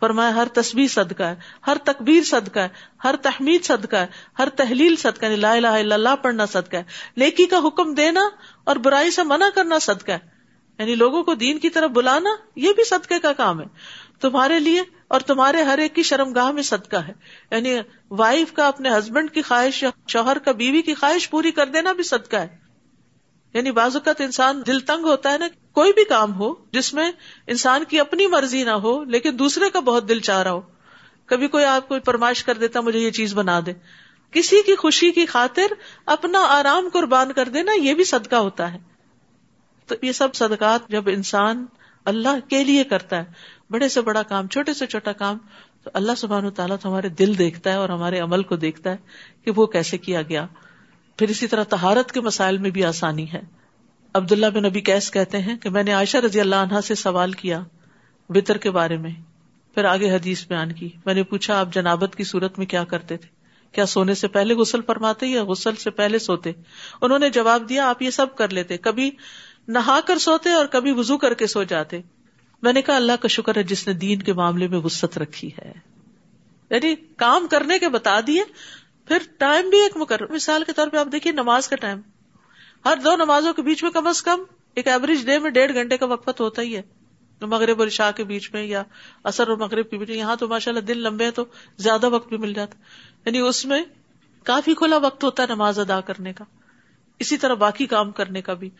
فرمایا، 0.00 0.34
ہر 0.34 0.48
تصویر 0.54 0.86
صدقہ 0.88 1.22
ہے، 1.22 1.34
ہر 1.66 1.76
تکبیر 1.84 2.22
صدقہ 2.22 2.58
ہے، 2.58 2.68
ہر 3.04 3.14
تحمید 3.22 3.64
صدقہ 3.64 3.96
ہے، 3.96 4.06
ہر 4.38 4.48
تحلیل 4.48 4.96
صدقہ 4.96 5.26
ہے، 5.26 5.36
لا 5.36 5.52
الہ 5.52 5.66
الا 5.66 5.94
اللہ 5.94 6.16
پڑھنا 6.22 6.46
صدقہ 6.46 6.76
ہے، 6.76 6.82
نیکی 7.16 7.46
کا 7.46 7.58
حکم 7.64 7.94
دینا 7.94 8.20
اور 8.64 8.76
برائی 8.76 9.10
سے 9.10 9.22
منع 9.22 9.48
کرنا 9.54 9.78
صدقہ 9.78 10.12
ہے۔ 10.12 10.38
یعنی 10.78 10.94
لوگوں 10.94 11.22
کو 11.22 11.34
دین 11.34 11.58
کی 11.58 11.70
طرف 11.70 11.90
بلانا، 11.90 12.30
یہ 12.56 12.72
بھی 12.72 12.84
صدقے 12.84 13.18
کا 13.18 13.32
کام 13.32 13.60
ہے۔ 13.60 13.66
تمہارے 14.20 14.58
لیے 14.58 14.82
اور 15.08 15.20
تمہارے 15.20 15.62
ہر 15.62 15.78
ایک 15.78 15.94
کی 15.94 16.02
شرم 16.02 16.32
گاہ 16.32 16.50
میں 16.50 16.62
صدقہ 16.62 16.96
ہے۔ 16.96 17.12
یعنی 17.50 17.76
وائف 18.10 18.52
کا 18.52 18.68
اپنے 18.68 18.88
ہسبینڈ 18.88 19.30
کی 19.30 19.42
خواہش 19.42 19.82
یا 19.82 19.90
شوہر 20.08 20.38
کا 20.38 20.52
بیوی 20.52 20.82
کی 20.82 20.94
خواہش 20.94 21.30
پوری 21.30 21.50
کر 21.50 21.66
دینا 21.66 21.92
بھی 21.92 22.02
صدقہ 22.02 22.36
ہے۔ 22.36 22.67
یعنی 23.54 23.70
بعض 23.70 23.96
اوقات 23.96 24.20
انسان 24.20 24.62
دل 24.66 24.80
تنگ 24.80 25.04
ہوتا 25.04 25.32
ہے 25.32 25.38
نا 25.38 25.46
کوئی 25.72 25.92
بھی 25.92 26.04
کام 26.04 26.34
ہو 26.34 26.54
جس 26.72 26.94
میں 26.94 27.12
انسان 27.46 27.84
کی 27.88 28.00
اپنی 28.00 28.26
مرضی 28.26 28.64
نہ 28.64 28.70
ہو 28.70 29.04
لیکن 29.04 29.38
دوسرے 29.38 29.70
کا 29.70 29.80
بہت 29.80 30.08
دل 30.08 30.20
چاہ 30.20 30.42
رہا 30.42 30.50
ہو۔ 30.50 30.60
کبھی 31.26 31.48
کوئی 31.48 31.64
آپ 31.64 31.88
کو 31.88 31.96
فرمائش 32.06 32.44
کر 32.44 32.54
دیتا 32.54 32.80
مجھے 32.80 32.98
یہ 32.98 33.10
چیز 33.10 33.34
بنا 33.34 33.60
دے۔ 33.66 33.72
کسی 34.30 34.62
کی 34.66 34.76
خوشی 34.76 35.10
کی 35.10 35.26
خاطر 35.26 35.66
اپنا 36.06 36.38
آرام 36.38 36.88
قربان 36.92 37.32
کر 37.32 37.48
دینا 37.48 37.72
یہ 37.82 37.94
بھی 37.94 38.04
صدقہ 38.04 38.36
ہوتا 38.36 38.72
ہے۔ 38.72 38.78
تو 39.86 39.94
یہ 40.02 40.12
سب 40.12 40.34
صدقات 40.34 40.88
جب 40.88 41.04
انسان 41.06 41.66
اللہ 42.04 42.50
کے 42.50 42.64
لیے 42.64 42.84
کرتا 42.84 43.16
ہے، 43.16 43.24
بڑے 43.70 43.88
سے 43.88 44.00
بڑا 44.00 44.22
کام، 44.22 44.46
چھوٹے 44.46 44.74
سے 44.74 44.86
چھوٹا 44.86 45.12
کام، 45.12 45.38
تو 45.84 45.90
اللہ 45.94 46.12
سبحان 46.16 46.44
و 46.44 46.50
تعالیٰ 46.50 46.76
تو 46.80 46.88
ہمارے 46.88 47.08
دل 47.08 47.38
دیکھتا 47.38 47.70
ہے 47.70 47.76
اور 47.76 47.88
ہمارے 47.88 48.18
عمل 48.18 48.42
کو 48.42 48.56
دیکھتا 48.56 48.90
ہے 48.90 48.96
کہ 49.44 49.50
وہ 49.56 49.66
کیسے 49.66 49.98
کیا 49.98 50.22
گیا۔ 50.22 50.46
پھر 51.18 51.28
اسی 51.28 51.46
طرح 51.46 51.64
تہارت 51.64 52.12
کے 52.12 52.20
مسائل 52.20 52.58
میں 52.58 52.70
بھی 52.70 52.84
آسانی 52.84 53.32
ہے۔ 53.32 53.40
عبداللہ 54.14 54.46
بن 54.46 54.62
نبی 54.62 54.80
کیس 54.80 55.10
کہتے 55.10 55.38
ہیں 55.38 55.56
کہ 55.58 55.70
میں 55.70 55.82
نے 55.82 55.92
عائشہ 55.92 56.16
رضی 56.16 56.40
اللہ 56.40 56.56
عنہا 56.56 56.80
سے 56.80 56.94
سوال 56.94 57.32
کیا 57.32 57.60
وطر 58.28 58.56
کے 58.56 58.70
بارے 58.70 58.96
میں۔ 58.96 59.10
پھر 59.74 59.84
آگے 59.84 60.10
حدیث 60.10 60.46
بیان 60.46 60.72
کی۔ 60.72 60.88
میں 61.06 61.14
نے 61.14 61.22
پوچھا، 61.22 61.60
آپ 61.60 61.74
جنابت 61.74 62.16
کی 62.16 62.24
صورت 62.24 62.58
میں 62.58 62.66
کیا 62.66 62.84
کرتے 62.84 63.16
تھے؟ 63.16 63.28
کیا 63.72 63.86
سونے 63.86 64.14
سے 64.14 64.28
پہلے 64.28 64.54
غسل 64.54 64.80
فرماتے 64.82 65.26
یا 65.26 65.44
غسل 65.44 65.74
سے 65.74 65.90
پہلے 65.90 66.18
سوتے؟ 66.18 66.52
انہوں 67.00 67.18
نے 67.18 67.30
جواب 67.30 67.68
دیا، 67.68 67.88
آپ 67.88 68.02
یہ 68.02 68.10
سب 68.10 68.36
کر 68.36 68.48
لیتے۔ 68.48 68.76
کبھی 68.76 69.10
نہا 69.68 70.00
کر 70.06 70.18
سوتے 70.18 70.50
اور 70.50 70.66
کبھی 70.66 70.92
وزو 70.92 71.18
کر 71.18 71.34
کے 71.34 71.46
سو 71.46 71.62
جاتے۔ 71.62 72.00
میں 72.62 72.72
نے 72.72 72.82
کہا، 72.82 72.96
اللہ 72.96 73.12
کا 73.20 73.28
شکر 73.28 73.56
ہے 73.56 73.62
جس 73.62 73.86
نے 73.86 73.92
دین 73.92 74.22
کے 74.22 74.32
معاملے 74.32 74.68
میں 74.68 74.78
وسط 74.78 75.18
رکھی 75.18 75.50
ہے۔ 75.58 75.72
یعنی 76.70 76.94
کام 77.16 77.46
کرنے 77.50 77.78
کے 77.78 77.88
بتا 77.88 78.20
دیے 78.26 78.42
پھر 79.08 79.18
ٹائم 79.38 79.70
بھی 79.70 79.80
ایک 79.80 79.96
مقرر 79.96 80.32
مثال 80.32 80.64
کے 80.64 80.72
طور 80.72 80.88
پہ 80.88 80.96
آپ 80.96 81.06
دیکھیے 81.12 81.32
نماز 81.32 81.68
کا 81.68 81.76
ٹائم۔ 81.76 82.00
ہر 82.84 82.96
دو 82.96 83.16
نمازوں 83.16 83.52
کے 83.52 83.62
بیچ 83.62 83.82
میں 83.82 83.90
کم 83.90 84.06
از 84.06 84.22
کم 84.22 84.42
ایک 84.74 84.88
ایوریج 84.88 85.26
ڈے 85.26 85.38
میں 85.38 85.50
ڈیڑھ 85.50 85.74
گھنٹے 85.74 85.96
کا 85.96 86.06
وقفت 86.06 86.40
ہوتا 86.40 86.62
ہی 86.62 86.76
ہے۔ 86.76 86.82
مغرب 87.40 87.80
اور 87.80 87.88
شاہ 87.88 88.10
کے 88.16 88.24
بیچ 88.24 88.52
میں 88.52 88.62
یا 88.64 88.82
اثر 89.24 89.48
اور 89.48 89.56
مغرب 89.56 89.90
کے 89.90 89.98
بیچ 89.98 90.08
میں۔ 90.08 90.18
یہاں 90.18 90.36
تو 90.36 90.48
ماشاء 90.48 90.72
اللہ 90.72 90.84
دن 90.84 90.98
لمبے 90.98 91.30
تو 91.30 91.44
زیادہ 91.76 92.08
وقت 92.08 92.28
بھی 92.28 92.36
مل 92.36 92.52
جاتا۔ 92.52 92.74
یعنی 93.26 93.38
اس 93.38 93.66
میں 93.66 93.84
کافی 94.44 94.74
کھلا 94.74 94.96
وقت 94.96 95.24
ہوتا 95.24 95.42
ہے 95.42 95.48
نماز 95.48 95.78
ادا 95.78 96.00
کرنے 96.00 96.32
کا۔ 96.32 96.44
اسی 97.18 97.36
طرح 97.36 97.54
باقی 97.54 97.86
کام 97.86 98.10
کرنے 98.10 98.42
کا 98.42 98.54
بھی۔ 98.54 98.70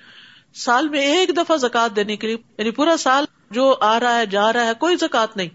سال 0.54 0.88
میں 0.88 1.00
ایک 1.00 1.36
دفعہ 1.36 1.56
زکات 1.56 1.96
دینے 1.96 2.16
کے 2.16 2.26
لیے 2.26 2.36
یعنی 2.58 2.70
پورا 2.70 2.96
سال 2.96 3.24
جو 3.50 3.76
آ 3.80 4.00
رہا 4.00 4.18
ہے، 4.18 4.26
جا 4.26 4.52
رہا 4.52 4.66
ہے، 4.66 4.72
کوئی 4.78 4.96
زکات 4.96 5.36
نہیں۔ 5.36 5.48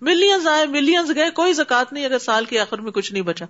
ملینز 0.00 0.46
آئے، 0.46 0.66
ملینز 0.66 1.14
گئے، 1.14 1.30
کوئی 1.30 1.52
زکات 1.52 1.92
نہیں۔ 1.92 2.04
اگر 2.04 2.18
سال 2.18 2.44
کے 2.44 2.60
آخر 2.60 2.78
میں 2.78 2.92
کچھ 2.92 3.12
نہیں 3.12 3.22
بچا۔ 3.22 3.44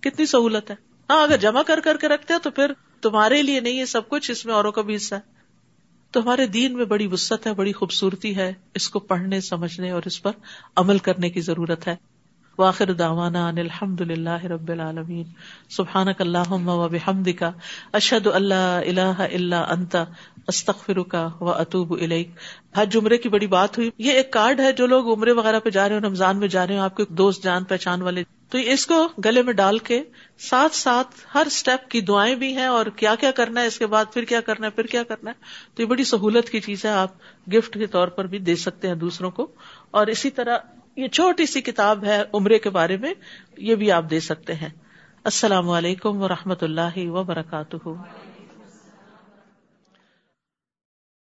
کتنی 0.00 0.26
سہولت 0.26 0.70
ہے؟ 0.70 0.76
ہاں 1.10 1.22
اگر 1.22 1.36
جمع 1.36 1.62
کر 1.62 1.80
کر 1.80 1.96
کے 1.96 2.08
رکھتے 2.08 2.34
ہیں 2.34 2.40
تو 2.40 2.50
پھر 2.50 2.72
تمہارے 3.00 3.42
لیے 3.42 3.60
نہیں 3.60 3.78
ہے، 3.78 3.86
سب 3.86 4.08
کچھ 4.08 4.30
اس 4.30 4.46
میں 4.46 4.54
اوروں 4.54 4.72
کا 4.72 4.82
بھی 4.82 4.96
حصہ 4.96 5.14
ہے۔ 5.14 5.38
تو 6.10 6.22
ہمارے 6.22 6.46
دین 6.46 6.76
میں 6.76 6.84
بڑی 6.84 7.06
وسط 7.06 7.46
ہے، 7.46 7.54
بڑی 7.54 7.72
خوبصورتی 7.72 8.36
ہے، 8.36 8.52
اس 8.74 8.90
کو 8.90 8.98
پڑھنے، 8.98 9.40
سمجھنے 9.40 9.90
اور 9.90 10.02
اس 10.04 10.22
پر 10.22 10.30
عمل 10.76 10.98
کرنے 10.98 11.30
کی 11.30 11.40
ضرورت 11.40 11.88
ہے۔ 11.88 11.96
واخر 12.58 12.92
داوانا 12.92 13.46
الحمد 13.48 14.00
للہ 14.00 14.44
رب 14.44 14.68
العالمین. 14.68 15.24
سبحان 15.70 16.08
اللہ 16.18 16.52
و 16.52 16.88
بحمد 16.88 17.28
کا 17.38 17.50
اشد 17.92 18.26
اللہ 18.26 18.54
اللہ 18.54 19.20
اللہ 19.22 19.70
انتا 19.70 20.04
استخر 20.46 21.02
کا 21.02 21.28
و 21.40 21.50
اطوب 21.50 21.92
الیک. 22.00 22.30
حج 22.76 22.96
عمرے 22.96 23.18
کی 23.18 23.28
بڑی 23.28 23.46
بات 23.46 23.78
ہوئی. 23.78 23.90
یہ 23.98 24.12
ایک 24.12 24.32
کارڈ 24.32 24.60
ہے 24.60 24.72
جو 24.72 24.86
لوگ 24.86 25.12
عمرے 25.12 25.32
وغیرہ 25.32 25.60
پہ 25.60 25.70
جا 25.70 25.88
رہے 25.88 25.96
ہیں 25.96 26.02
رمضان 26.02 26.38
میں 26.38 26.48
جا 26.48 26.66
رہے 26.66 26.74
ہیں 26.74 26.80
آپ 26.80 26.96
کے 26.96 27.04
دوست 27.08 27.42
جان 27.42 27.64
پہچان 27.64 28.02
والے. 28.02 28.24
تو 28.50 28.58
اس 28.58 28.86
کو 28.86 29.08
گلے 29.24 29.42
میں 29.42 29.52
ڈال 29.52 29.78
کے 29.78 30.02
ساتھ 30.38 30.74
ساتھ 30.74 31.14
ہر 31.34 31.46
اسٹیپ 31.46 31.90
کی 31.90 32.00
دعائیں 32.00 32.34
بھی 32.34 32.56
ہیں 32.56 32.66
اور 32.66 32.86
کیا 32.96 33.14
کیا 33.14 33.30
کرنا 33.30 33.60
ہے، 33.60 33.66
اس 33.66 33.78
کے 33.78 33.86
بعد 33.86 34.04
پھر 34.12 34.24
کیا 34.24 34.40
کرنا 34.40 34.66
ہے، 34.66 34.70
پھر 34.70 34.86
کیا 34.86 35.02
کرنا 35.02 35.30
ہے؟ 35.30 35.34
تو 35.74 35.82
یہ 35.82 35.86
بڑی 35.86 36.04
سہولت 36.04 36.50
کی 36.50 36.60
چیز 36.60 36.84
ہے، 36.84 36.90
آپ 36.90 37.10
گفٹ 37.52 37.78
کے 37.78 37.86
طور 37.86 38.08
پر 38.08 38.26
بھی 38.26 38.38
دے 38.38 38.56
سکتے 38.56 38.88
ہیں 38.88 38.94
دوسروں 38.94 39.30
کو. 39.30 39.46
اور 39.90 40.06
اسی 40.06 40.30
طرح 40.30 40.58
یہ 40.98 41.08
چھوٹی 41.08 41.46
سی 41.46 41.60
کتاب 41.60 42.04
ہے 42.04 42.22
عمرے 42.34 42.58
کے 42.58 42.70
بارے 42.70 42.96
میں، 42.96 43.14
یہ 43.56 43.74
بھی 43.74 43.92
آپ 43.92 44.04
دے 44.10 44.20
سکتے 44.20 44.54
ہیں۔ 44.54 44.68
السلام 45.24 45.70
علیکم 45.70 46.22
و 46.22 46.28
رحمۃ 46.28 46.60
اللہ 46.60 46.96
وبرکاتہ۔ 46.96 47.90